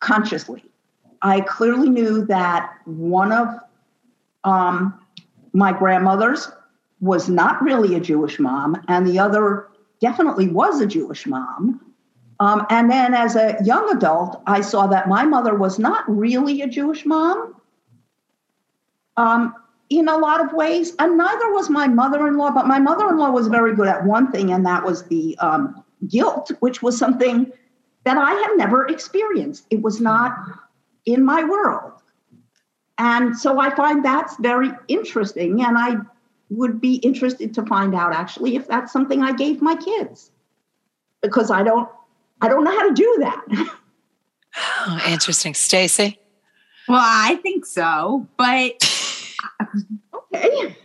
consciously. 0.00 0.64
I 1.22 1.42
clearly 1.42 1.88
knew 1.88 2.24
that 2.26 2.72
one 2.86 3.30
of 3.30 3.48
um, 4.42 4.98
my 5.52 5.72
grandmothers 5.72 6.50
was 7.02 7.28
not 7.28 7.60
really 7.60 7.96
a 7.96 8.00
Jewish 8.00 8.38
mom, 8.38 8.80
and 8.88 9.06
the 9.06 9.18
other 9.18 9.68
definitely 10.00 10.48
was 10.48 10.80
a 10.80 10.86
Jewish 10.86 11.26
mom. 11.26 11.80
Um, 12.38 12.64
and 12.70 12.90
then 12.90 13.12
as 13.12 13.36
a 13.36 13.58
young 13.62 13.90
adult, 13.94 14.40
I 14.46 14.60
saw 14.60 14.86
that 14.86 15.08
my 15.08 15.24
mother 15.24 15.54
was 15.54 15.78
not 15.78 16.04
really 16.08 16.62
a 16.62 16.68
Jewish 16.68 17.04
mom. 17.04 17.56
Um, 19.16 19.54
in 19.90 20.08
a 20.08 20.16
lot 20.16 20.40
of 20.40 20.52
ways, 20.52 20.94
and 20.98 21.18
neither 21.18 21.52
was 21.52 21.68
my 21.68 21.86
mother-in-law. 21.86 22.52
But 22.52 22.66
my 22.66 22.78
mother-in-law 22.78 23.30
was 23.30 23.48
very 23.48 23.74
good 23.74 23.88
at 23.88 24.04
one 24.04 24.30
thing, 24.32 24.52
and 24.52 24.64
that 24.64 24.82
was 24.82 25.02
the 25.04 25.36
um, 25.38 25.84
guilt, 26.08 26.50
which 26.60 26.82
was 26.82 26.96
something 26.96 27.52
that 28.04 28.16
I 28.16 28.32
had 28.32 28.56
never 28.56 28.86
experienced. 28.86 29.66
It 29.70 29.82
was 29.82 30.00
not 30.00 30.34
in 31.04 31.24
my 31.24 31.44
world, 31.44 31.92
and 32.98 33.36
so 33.36 33.58
I 33.58 33.74
find 33.74 34.04
that's 34.04 34.36
very 34.36 34.70
interesting. 34.88 35.62
And 35.62 35.76
I 35.76 35.96
would 36.56 36.80
be 36.80 36.96
interested 36.96 37.54
to 37.54 37.66
find 37.66 37.94
out 37.94 38.12
actually 38.12 38.56
if 38.56 38.66
that's 38.66 38.92
something 38.92 39.22
I 39.22 39.32
gave 39.32 39.62
my 39.62 39.76
kids, 39.76 40.30
because 41.20 41.50
I 41.50 41.62
don't, 41.62 41.88
I 42.40 42.48
don't 42.48 42.64
know 42.64 42.70
how 42.70 42.88
to 42.88 42.94
do 42.94 43.16
that. 43.20 43.44
Oh, 44.54 45.00
interesting. 45.08 45.54
Stacy? 45.54 46.18
Well, 46.88 47.00
I 47.00 47.36
think 47.36 47.64
so, 47.64 48.28
but 48.36 48.72
okay. 50.14 50.76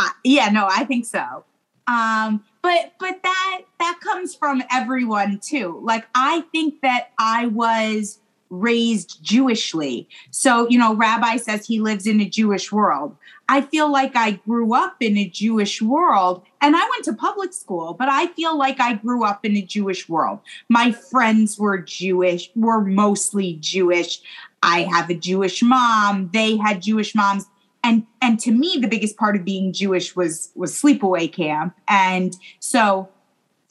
I, 0.00 0.12
yeah, 0.24 0.48
no, 0.48 0.66
I 0.68 0.84
think 0.84 1.04
so. 1.04 1.44
Um, 1.86 2.42
but 2.62 2.94
but 2.98 3.22
that 3.22 3.60
that 3.78 3.98
comes 4.00 4.34
from 4.34 4.62
everyone 4.70 5.40
too. 5.40 5.78
Like 5.82 6.06
I 6.14 6.42
think 6.52 6.80
that 6.80 7.10
I 7.18 7.46
was 7.48 8.18
raised 8.48 9.22
Jewishly. 9.22 10.08
So, 10.30 10.68
you 10.68 10.78
know, 10.78 10.94
Rabbi 10.94 11.36
says 11.36 11.66
he 11.66 11.80
lives 11.80 12.06
in 12.06 12.20
a 12.20 12.28
Jewish 12.28 12.72
world. 12.72 13.14
I 13.50 13.62
feel 13.62 13.90
like 13.90 14.14
I 14.14 14.30
grew 14.46 14.76
up 14.76 14.98
in 15.00 15.18
a 15.18 15.28
Jewish 15.28 15.82
world 15.82 16.44
and 16.60 16.76
I 16.76 16.88
went 16.88 17.04
to 17.06 17.12
public 17.12 17.52
school, 17.52 17.94
but 17.94 18.08
I 18.08 18.28
feel 18.28 18.56
like 18.56 18.78
I 18.78 18.94
grew 18.94 19.24
up 19.24 19.44
in 19.44 19.56
a 19.56 19.62
Jewish 19.62 20.08
world. 20.08 20.38
My 20.68 20.92
friends 20.92 21.58
were 21.58 21.78
Jewish, 21.78 22.48
were 22.54 22.80
mostly 22.80 23.54
Jewish. 23.54 24.20
I 24.62 24.82
have 24.82 25.10
a 25.10 25.16
Jewish 25.16 25.64
mom, 25.64 26.30
they 26.32 26.58
had 26.58 26.80
Jewish 26.80 27.12
moms 27.12 27.46
and 27.82 28.06
and 28.22 28.38
to 28.38 28.52
me 28.52 28.78
the 28.80 28.86
biggest 28.86 29.16
part 29.16 29.34
of 29.34 29.42
being 29.42 29.72
jewish 29.72 30.14
was 30.14 30.50
was 30.54 30.70
sleepaway 30.74 31.32
camp 31.32 31.74
and 31.88 32.36
so 32.58 33.08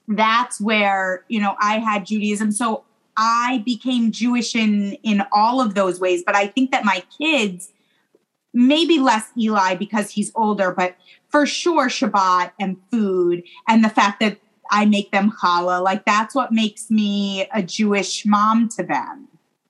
that's 0.08 0.60
where 0.60 1.24
you 1.28 1.40
know 1.40 1.56
i 1.62 1.78
had 1.78 2.08
judaism 2.08 2.52
so 2.52 2.84
i 3.18 3.62
became 3.68 4.12
jewish 4.12 4.56
in 4.56 4.94
in 5.04 5.22
all 5.32 5.62
of 5.62 5.76
those 5.76 6.00
ways 6.00 6.24
but 6.26 6.36
i 6.36 6.48
think 6.48 6.72
that 6.72 6.84
my 6.84 7.04
kids 7.20 7.72
maybe 8.54 9.00
less 9.00 9.28
eli 9.38 9.76
because 9.76 10.10
he's 10.12 10.32
older 10.36 10.72
but 10.72 10.96
for 11.30 11.46
sure 11.46 11.88
shabbat 11.88 12.52
and 12.60 12.78
food 12.92 13.44
and 13.68 13.84
the 13.84 13.90
fact 13.90 14.20
that 14.20 14.38
i 14.72 14.86
make 14.86 15.12
them 15.12 15.32
challah 15.42 15.82
like 15.84 16.04
that's 16.06 16.34
what 16.34 16.52
makes 16.52 16.90
me 16.90 17.48
a 17.54 17.62
jewish 17.62 18.26
mom 18.26 18.68
to 18.70 18.84
them 18.84 19.28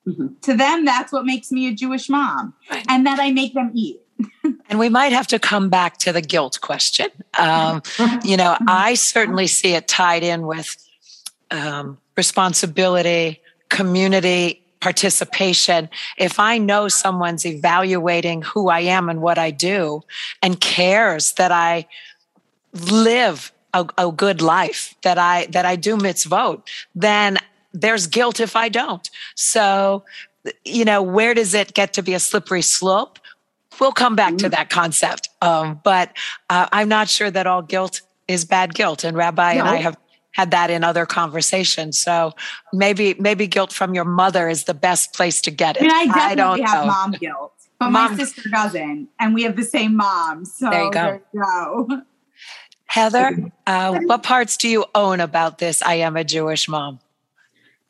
Mhm. 0.07 0.41
to 0.41 0.55
them 0.55 0.85
that's 0.85 1.11
what 1.11 1.25
makes 1.25 1.51
me 1.51 1.67
a 1.67 1.73
jewish 1.73 2.07
mom 2.09 2.53
Right. 2.71 2.85
and 2.89 3.05
that 3.05 3.19
i 3.19 3.31
make 3.31 3.53
them 3.53 3.71
eat 3.73 3.99
And 4.69 4.77
we 4.79 4.87
might 4.89 5.11
have 5.11 5.27
to 5.27 5.39
come 5.39 5.69
back 5.69 5.97
to 5.99 6.11
the 6.13 6.21
guilt 6.21 6.59
question. 6.61 7.07
Um, 7.39 7.81
you 8.23 8.37
know, 8.37 8.55
I 8.67 8.93
certainly 8.93 9.47
see 9.47 9.73
it 9.73 9.87
tied 9.87 10.21
in 10.23 10.45
with 10.45 10.75
um, 11.49 11.97
responsibility, 12.15 13.41
community 13.69 14.61
participation. 14.79 15.89
If 16.17 16.39
I 16.39 16.57
know 16.57 16.87
someone's 16.87 17.45
evaluating 17.45 18.41
who 18.41 18.69
I 18.69 18.81
am 18.81 19.09
and 19.09 19.21
what 19.21 19.37
I 19.37 19.51
do 19.51 20.03
and 20.41 20.59
cares 20.59 21.33
that 21.33 21.51
I 21.51 21.87
live 22.91 23.51
a, 23.73 23.87
a 23.97 24.11
good 24.11 24.41
life, 24.41 24.95
that 25.03 25.17
I 25.17 25.47
that 25.47 25.65
I 25.65 25.75
do 25.75 25.97
mitzvot, 25.97 26.61
then 26.95 27.37
there's 27.73 28.07
guilt 28.07 28.39
if 28.39 28.55
I 28.55 28.69
don't. 28.69 29.09
So, 29.35 30.03
you 30.65 30.85
know, 30.85 31.01
where 31.01 31.33
does 31.33 31.53
it 31.53 31.73
get 31.73 31.93
to 31.93 32.03
be 32.03 32.13
a 32.13 32.19
slippery 32.19 32.61
slope? 32.61 33.19
We'll 33.79 33.91
come 33.91 34.15
back 34.15 34.37
to 34.37 34.49
that 34.49 34.69
concept. 34.69 35.29
Um, 35.41 35.79
but 35.83 36.11
uh, 36.49 36.67
I'm 36.71 36.89
not 36.89 37.07
sure 37.07 37.31
that 37.31 37.47
all 37.47 37.61
guilt 37.61 38.01
is 38.27 38.43
bad 38.43 38.73
guilt. 38.73 39.03
And 39.03 39.15
Rabbi 39.15 39.53
and 39.53 39.67
I 39.67 39.77
have 39.77 39.97
had 40.39 40.51
that 40.51 40.69
in 40.69 40.85
other 40.85 41.05
conversations. 41.05 41.99
So 41.99 42.33
maybe 42.71 43.13
maybe 43.19 43.45
guilt 43.45 43.73
from 43.73 43.93
your 43.93 44.05
mother 44.05 44.47
is 44.47 44.63
the 44.63 44.73
best 44.73 45.13
place 45.13 45.41
to 45.41 45.51
get 45.51 45.75
it. 45.75 45.83
I 45.83 45.85
mean, 45.85 45.91
I 45.91 46.05
definitely 46.05 46.35
don't 46.35 46.67
have 46.69 46.85
know. 46.85 46.91
mom 46.91 47.11
guilt, 47.11 47.53
but 47.77 47.89
Mom- 47.89 48.11
my 48.11 48.17
sister 48.17 48.47
doesn't, 48.49 49.09
and 49.19 49.33
we 49.33 49.43
have 49.43 49.57
the 49.57 49.63
same 49.63 49.97
mom. 49.97 50.45
So 50.45 50.69
There 50.69 50.83
you 50.85 50.91
go. 50.91 51.19
you 51.33 51.41
go. 51.41 52.01
Heather, 52.85 53.51
uh, 53.67 53.99
what 54.05 54.23
parts 54.23 54.55
do 54.55 54.69
you 54.69 54.85
own 54.95 55.19
about 55.19 55.57
this? 55.57 55.83
I 55.83 55.95
am 55.95 56.15
a 56.15 56.23
Jewish 56.23 56.69
mom. 56.69 56.99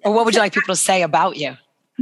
Or 0.04 0.12
what 0.12 0.26
would 0.26 0.34
you 0.34 0.40
like 0.40 0.54
people 0.54 0.74
to 0.74 0.80
say 0.80 1.04
about 1.04 1.38
you? 1.38 1.56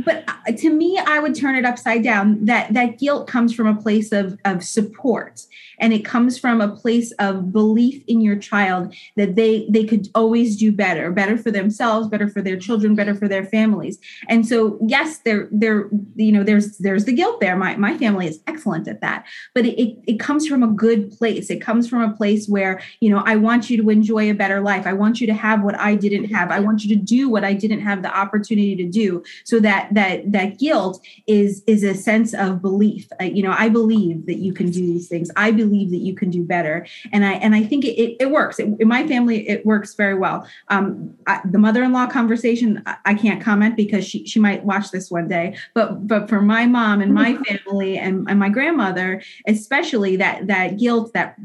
But 0.06 0.24
uh, 0.28 0.52
to 0.58 0.70
me 0.70 1.00
i 1.06 1.20
would 1.20 1.36
turn 1.36 1.56
it 1.56 1.66
upside 1.66 2.04
down. 2.04 2.44
That 2.46 2.74
that 2.74 2.98
guilt 2.98 3.28
comes 3.28 3.54
from 3.54 3.68
a 3.68 3.76
place 3.76 4.12
of 4.12 4.38
of 4.46 4.64
support. 4.64 5.46
And 5.80 5.94
it 5.94 6.04
comes 6.04 6.40
from 6.40 6.60
a 6.60 6.76
place 6.76 7.12
of 7.20 7.52
belief 7.52 8.04
in 8.08 8.20
your 8.20 8.36
child 8.36 8.96
that 9.16 9.36
they 9.36 9.68
they 9.70 9.84
could 9.84 10.08
always 10.16 10.58
do 10.58 10.72
better. 10.72 11.12
Better 11.12 11.38
for 11.38 11.52
themselves 11.52 12.08
better 12.08 12.28
for 12.28 12.42
their 12.42 12.58
children 12.58 12.96
better 12.96 13.14
for 13.14 13.28
their 13.28 13.46
families. 13.46 14.00
And 14.28 14.48
so 14.48 14.80
yes 14.82 15.20
there 15.20 15.48
there 15.52 15.90
you 16.16 16.32
know 16.32 16.44
there's 16.44 16.78
there's 16.78 17.06
the 17.06 17.14
guilt 17.14 17.42
there. 17.42 17.56
My, 17.56 17.76
my 17.76 17.98
family 17.98 18.28
is 18.28 18.40
excellent 18.48 18.88
at 18.88 19.02
that. 19.02 19.26
But 19.54 19.66
it, 19.66 19.80
it, 19.82 19.98
it 20.08 20.20
comes 20.20 20.48
from 20.48 20.64
a 20.64 20.68
good 20.68 21.12
place. 21.12 21.50
It 21.50 21.62
comes 21.62 21.88
from 21.88 22.02
a 22.02 22.16
place 22.16 22.48
where 22.48 22.82
you 23.02 23.10
know 23.10 23.22
i 23.26 23.36
want 23.36 23.70
you 23.70 23.78
to 23.82 23.90
enjoy 23.90 24.30
a 24.32 24.34
better 24.34 24.62
life. 24.62 24.88
I 24.88 24.94
want 24.94 25.22
you 25.22 25.28
to 25.28 25.34
have 25.34 25.62
what 25.62 25.78
i 25.80 25.94
didn't 25.96 26.26
have. 26.32 26.50
I 26.50 26.60
want 26.60 26.84
you 26.84 26.96
to 26.96 27.02
do 27.02 27.30
what 27.30 27.44
i 27.44 27.54
didn't 27.54 27.82
have 27.82 28.02
the 28.02 28.18
opportunity 28.18 28.76
to 28.76 28.86
do 28.86 29.24
so 29.44 29.60
that 29.60 29.87
that 29.94 30.08
that 30.08 30.32
that 30.32 30.60
guilt 30.60 31.04
is 31.28 31.64
is 31.68 31.84
a 31.84 31.94
sense 31.94 32.34
of 32.34 32.62
belief. 32.62 33.08
Uh, 33.20 33.26
you 33.26 33.44
know, 33.44 33.56
I 33.58 33.70
believe 33.70 34.26
that 34.26 34.38
you 34.38 34.54
can 34.54 34.70
do 34.70 34.80
these 34.80 35.08
things. 35.08 35.30
I 35.36 35.52
believe 35.52 35.92
that 35.92 35.98
you 35.98 36.16
can 36.16 36.30
do 36.30 36.44
better, 36.44 36.86
and 37.12 37.26
I 37.26 37.34
and 37.34 37.56
I 37.56 37.64
think 37.64 37.86
it 37.86 38.00
it, 38.00 38.18
it 38.20 38.32
works. 38.32 38.60
It, 38.60 38.70
in 38.80 38.88
my 38.88 39.08
family, 39.08 39.48
it 39.48 39.66
works 39.66 39.96
very 39.96 40.16
well. 40.16 40.48
Um, 40.70 41.16
I, 41.28 41.42
the 41.46 41.58
mother-in-law 41.58 42.08
conversation, 42.08 42.82
I, 42.86 42.98
I 43.06 43.14
can't 43.14 43.42
comment 43.42 43.76
because 43.76 44.06
she 44.08 44.26
she 44.26 44.40
might 44.40 44.64
watch 44.64 44.92
this 44.92 45.12
one 45.12 45.28
day. 45.28 45.58
But 45.74 46.08
but 46.08 46.30
for 46.30 46.42
my 46.42 46.66
mom 46.66 47.02
and 47.02 47.14
my 47.14 47.38
family 47.66 47.98
and, 47.98 48.30
and 48.30 48.40
my 48.40 48.50
grandmother, 48.50 49.22
especially 49.48 50.16
that 50.18 50.48
that 50.48 50.78
guilt 50.78 51.14
that 51.14 51.36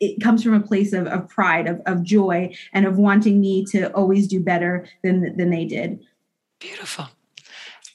it 0.00 0.22
comes 0.22 0.42
from 0.42 0.54
a 0.54 0.60
place 0.60 0.92
of, 0.92 1.06
of 1.06 1.28
pride, 1.28 1.66
of, 1.66 1.80
of 1.86 2.02
joy, 2.02 2.54
and 2.72 2.86
of 2.86 2.98
wanting 2.98 3.40
me 3.40 3.64
to 3.66 3.92
always 3.92 4.26
do 4.26 4.40
better 4.40 4.86
than 5.02 5.36
than 5.36 5.50
they 5.50 5.64
did. 5.64 6.00
Beautiful. 6.58 7.08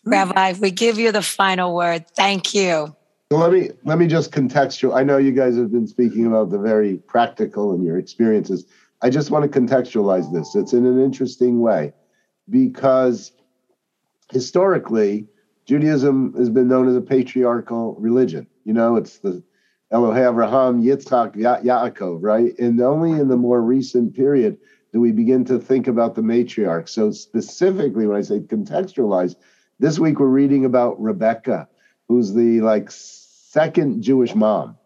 Rabbi, 0.05 0.53
we 0.59 0.71
give 0.71 0.99
you 0.99 1.11
the 1.11 1.21
final 1.21 1.75
word. 1.75 2.05
Thank 2.15 2.53
you. 2.53 2.95
So 3.31 3.39
let 3.39 3.51
me 3.51 3.71
let 3.83 3.97
me 3.97 4.05
just 4.05 4.31
contextual. 4.31 4.95
I 4.95 5.03
know 5.03 5.17
you 5.17 5.31
guys 5.31 5.57
have 5.57 5.71
been 5.71 5.87
speaking 5.87 6.27
about 6.27 6.51
the 6.51 6.59
very 6.59 6.97
practical 6.97 7.73
and 7.73 7.83
your 7.83 7.97
experiences. 7.97 8.65
I 9.01 9.09
just 9.09 9.31
want 9.31 9.51
to 9.51 9.59
contextualize 9.59 10.31
this. 10.31 10.55
It's 10.55 10.73
in 10.73 10.85
an 10.85 11.01
interesting 11.01 11.59
way 11.59 11.93
because 12.49 13.31
historically, 14.31 15.27
Judaism 15.65 16.33
has 16.37 16.49
been 16.49 16.67
known 16.67 16.87
as 16.87 16.95
a 16.95 17.01
patriarchal 17.01 17.95
religion. 17.99 18.47
You 18.63 18.73
know, 18.73 18.95
it's 18.95 19.17
the 19.17 19.43
Elohei 19.91 20.31
Avraham, 20.31 20.83
Yitzchak, 20.83 21.35
ya- 21.35 21.61
Yaakov, 21.61 22.19
right? 22.21 22.57
And 22.59 22.79
only 22.79 23.11
in 23.11 23.27
the 23.27 23.37
more 23.37 23.61
recent 23.61 24.15
period 24.15 24.57
do 24.93 25.01
we 25.01 25.11
begin 25.11 25.43
to 25.45 25.59
think 25.59 25.87
about 25.87 26.15
the 26.15 26.21
matriarch. 26.21 26.89
So 26.89 27.11
specifically, 27.11 28.07
when 28.07 28.17
I 28.17 28.21
say 28.21 28.39
contextualize, 28.39 29.35
this 29.79 29.99
week 29.99 30.19
we're 30.19 30.27
reading 30.27 30.65
about 30.65 31.01
Rebecca, 31.01 31.67
who's 32.07 32.33
the 32.33 32.61
like 32.61 32.89
second 32.91 34.01
Jewish 34.01 34.35
mom. 34.35 34.77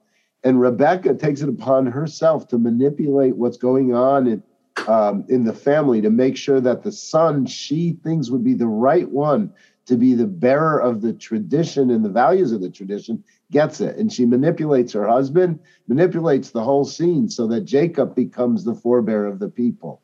And 0.43 0.59
Rebecca 0.59 1.15
takes 1.15 1.41
it 1.41 1.49
upon 1.49 1.85
herself 1.87 2.47
to 2.49 2.57
manipulate 2.57 3.35
what's 3.35 3.57
going 3.57 3.93
on 3.93 4.27
in, 4.27 4.43
um, 4.87 5.25
in 5.27 5.43
the 5.43 5.53
family 5.53 6.01
to 6.01 6.09
make 6.09 6.37
sure 6.37 6.61
that 6.61 6.83
the 6.83 6.91
son 6.91 7.45
she 7.45 7.97
thinks 8.03 8.29
would 8.29 8.43
be 8.43 8.53
the 8.53 8.67
right 8.67 9.09
one 9.09 9.53
to 9.85 9.97
be 9.97 10.13
the 10.13 10.27
bearer 10.27 10.79
of 10.79 11.01
the 11.01 11.13
tradition 11.13 11.89
and 11.89 12.05
the 12.05 12.09
values 12.09 12.51
of 12.51 12.61
the 12.61 12.69
tradition 12.69 13.23
gets 13.51 13.81
it. 13.81 13.97
And 13.97 14.13
she 14.13 14.25
manipulates 14.25 14.93
her 14.93 15.07
husband, 15.07 15.59
manipulates 15.87 16.51
the 16.51 16.63
whole 16.63 16.85
scene 16.85 17.27
so 17.27 17.47
that 17.47 17.61
Jacob 17.61 18.15
becomes 18.15 18.63
the 18.63 18.75
forebearer 18.75 19.27
of 19.29 19.39
the 19.39 19.49
people. 19.49 20.01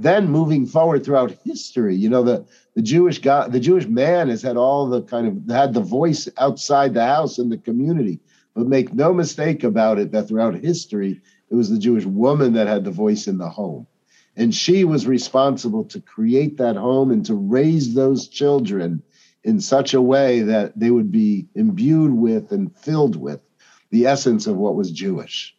Then 0.00 0.30
moving 0.30 0.64
forward 0.64 1.04
throughout 1.04 1.36
history, 1.44 1.96
you 1.96 2.08
know, 2.08 2.22
the, 2.22 2.46
the 2.76 2.82
Jewish 2.82 3.18
God, 3.20 3.50
the 3.50 3.58
Jewish 3.58 3.88
man 3.88 4.28
has 4.28 4.40
had 4.40 4.56
all 4.56 4.88
the 4.88 5.02
kind 5.02 5.26
of 5.26 5.52
had 5.52 5.74
the 5.74 5.80
voice 5.80 6.28
outside 6.38 6.94
the 6.94 7.04
house 7.04 7.38
in 7.38 7.48
the 7.48 7.58
community. 7.58 8.20
But 8.54 8.68
make 8.68 8.94
no 8.94 9.12
mistake 9.12 9.64
about 9.64 9.98
it 9.98 10.12
that 10.12 10.28
throughout 10.28 10.54
history, 10.54 11.20
it 11.50 11.54
was 11.56 11.68
the 11.68 11.80
Jewish 11.80 12.04
woman 12.04 12.52
that 12.52 12.68
had 12.68 12.84
the 12.84 12.92
voice 12.92 13.26
in 13.26 13.38
the 13.38 13.48
home. 13.48 13.88
And 14.36 14.54
she 14.54 14.84
was 14.84 15.08
responsible 15.08 15.84
to 15.86 16.00
create 16.00 16.58
that 16.58 16.76
home 16.76 17.10
and 17.10 17.26
to 17.26 17.34
raise 17.34 17.94
those 17.94 18.28
children 18.28 19.02
in 19.42 19.60
such 19.60 19.94
a 19.94 20.02
way 20.02 20.42
that 20.42 20.78
they 20.78 20.92
would 20.92 21.10
be 21.10 21.48
imbued 21.56 22.12
with 22.12 22.52
and 22.52 22.74
filled 22.76 23.16
with 23.16 23.40
the 23.90 24.06
essence 24.06 24.46
of 24.46 24.56
what 24.56 24.76
was 24.76 24.92
Jewish. 24.92 25.56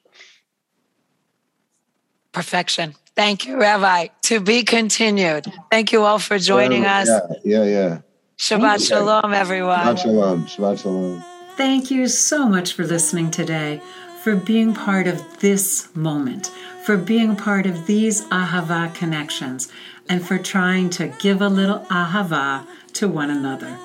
Perfection. 2.31 2.95
Thank 3.15 3.45
you, 3.45 3.59
Rabbi. 3.59 4.07
To 4.23 4.39
be 4.39 4.63
continued. 4.63 5.51
Thank 5.71 5.91
you 5.91 6.03
all 6.03 6.19
for 6.19 6.39
joining 6.39 6.83
yeah, 6.83 6.99
us. 6.99 7.07
Yeah, 7.43 7.63
yeah, 7.63 7.65
yeah. 7.65 8.01
Shabbat 8.37 8.87
shalom, 8.87 9.33
everyone. 9.33 9.79
Shabbat 9.79 9.99
shalom. 9.99 10.45
Shabbat 10.45 10.81
shalom. 10.81 11.23
Thank 11.57 11.91
you 11.91 12.07
so 12.07 12.47
much 12.47 12.73
for 12.73 12.85
listening 12.85 13.31
today, 13.31 13.81
for 14.23 14.35
being 14.35 14.73
part 14.73 15.07
of 15.07 15.41
this 15.41 15.93
moment, 15.93 16.47
for 16.85 16.95
being 16.95 17.35
part 17.35 17.65
of 17.65 17.85
these 17.85 18.23
Ahava 18.27 18.95
connections, 18.95 19.69
and 20.07 20.25
for 20.25 20.37
trying 20.37 20.89
to 20.91 21.07
give 21.19 21.41
a 21.41 21.49
little 21.49 21.79
Ahava 21.89 22.65
to 22.93 23.09
one 23.09 23.29
another. 23.29 23.77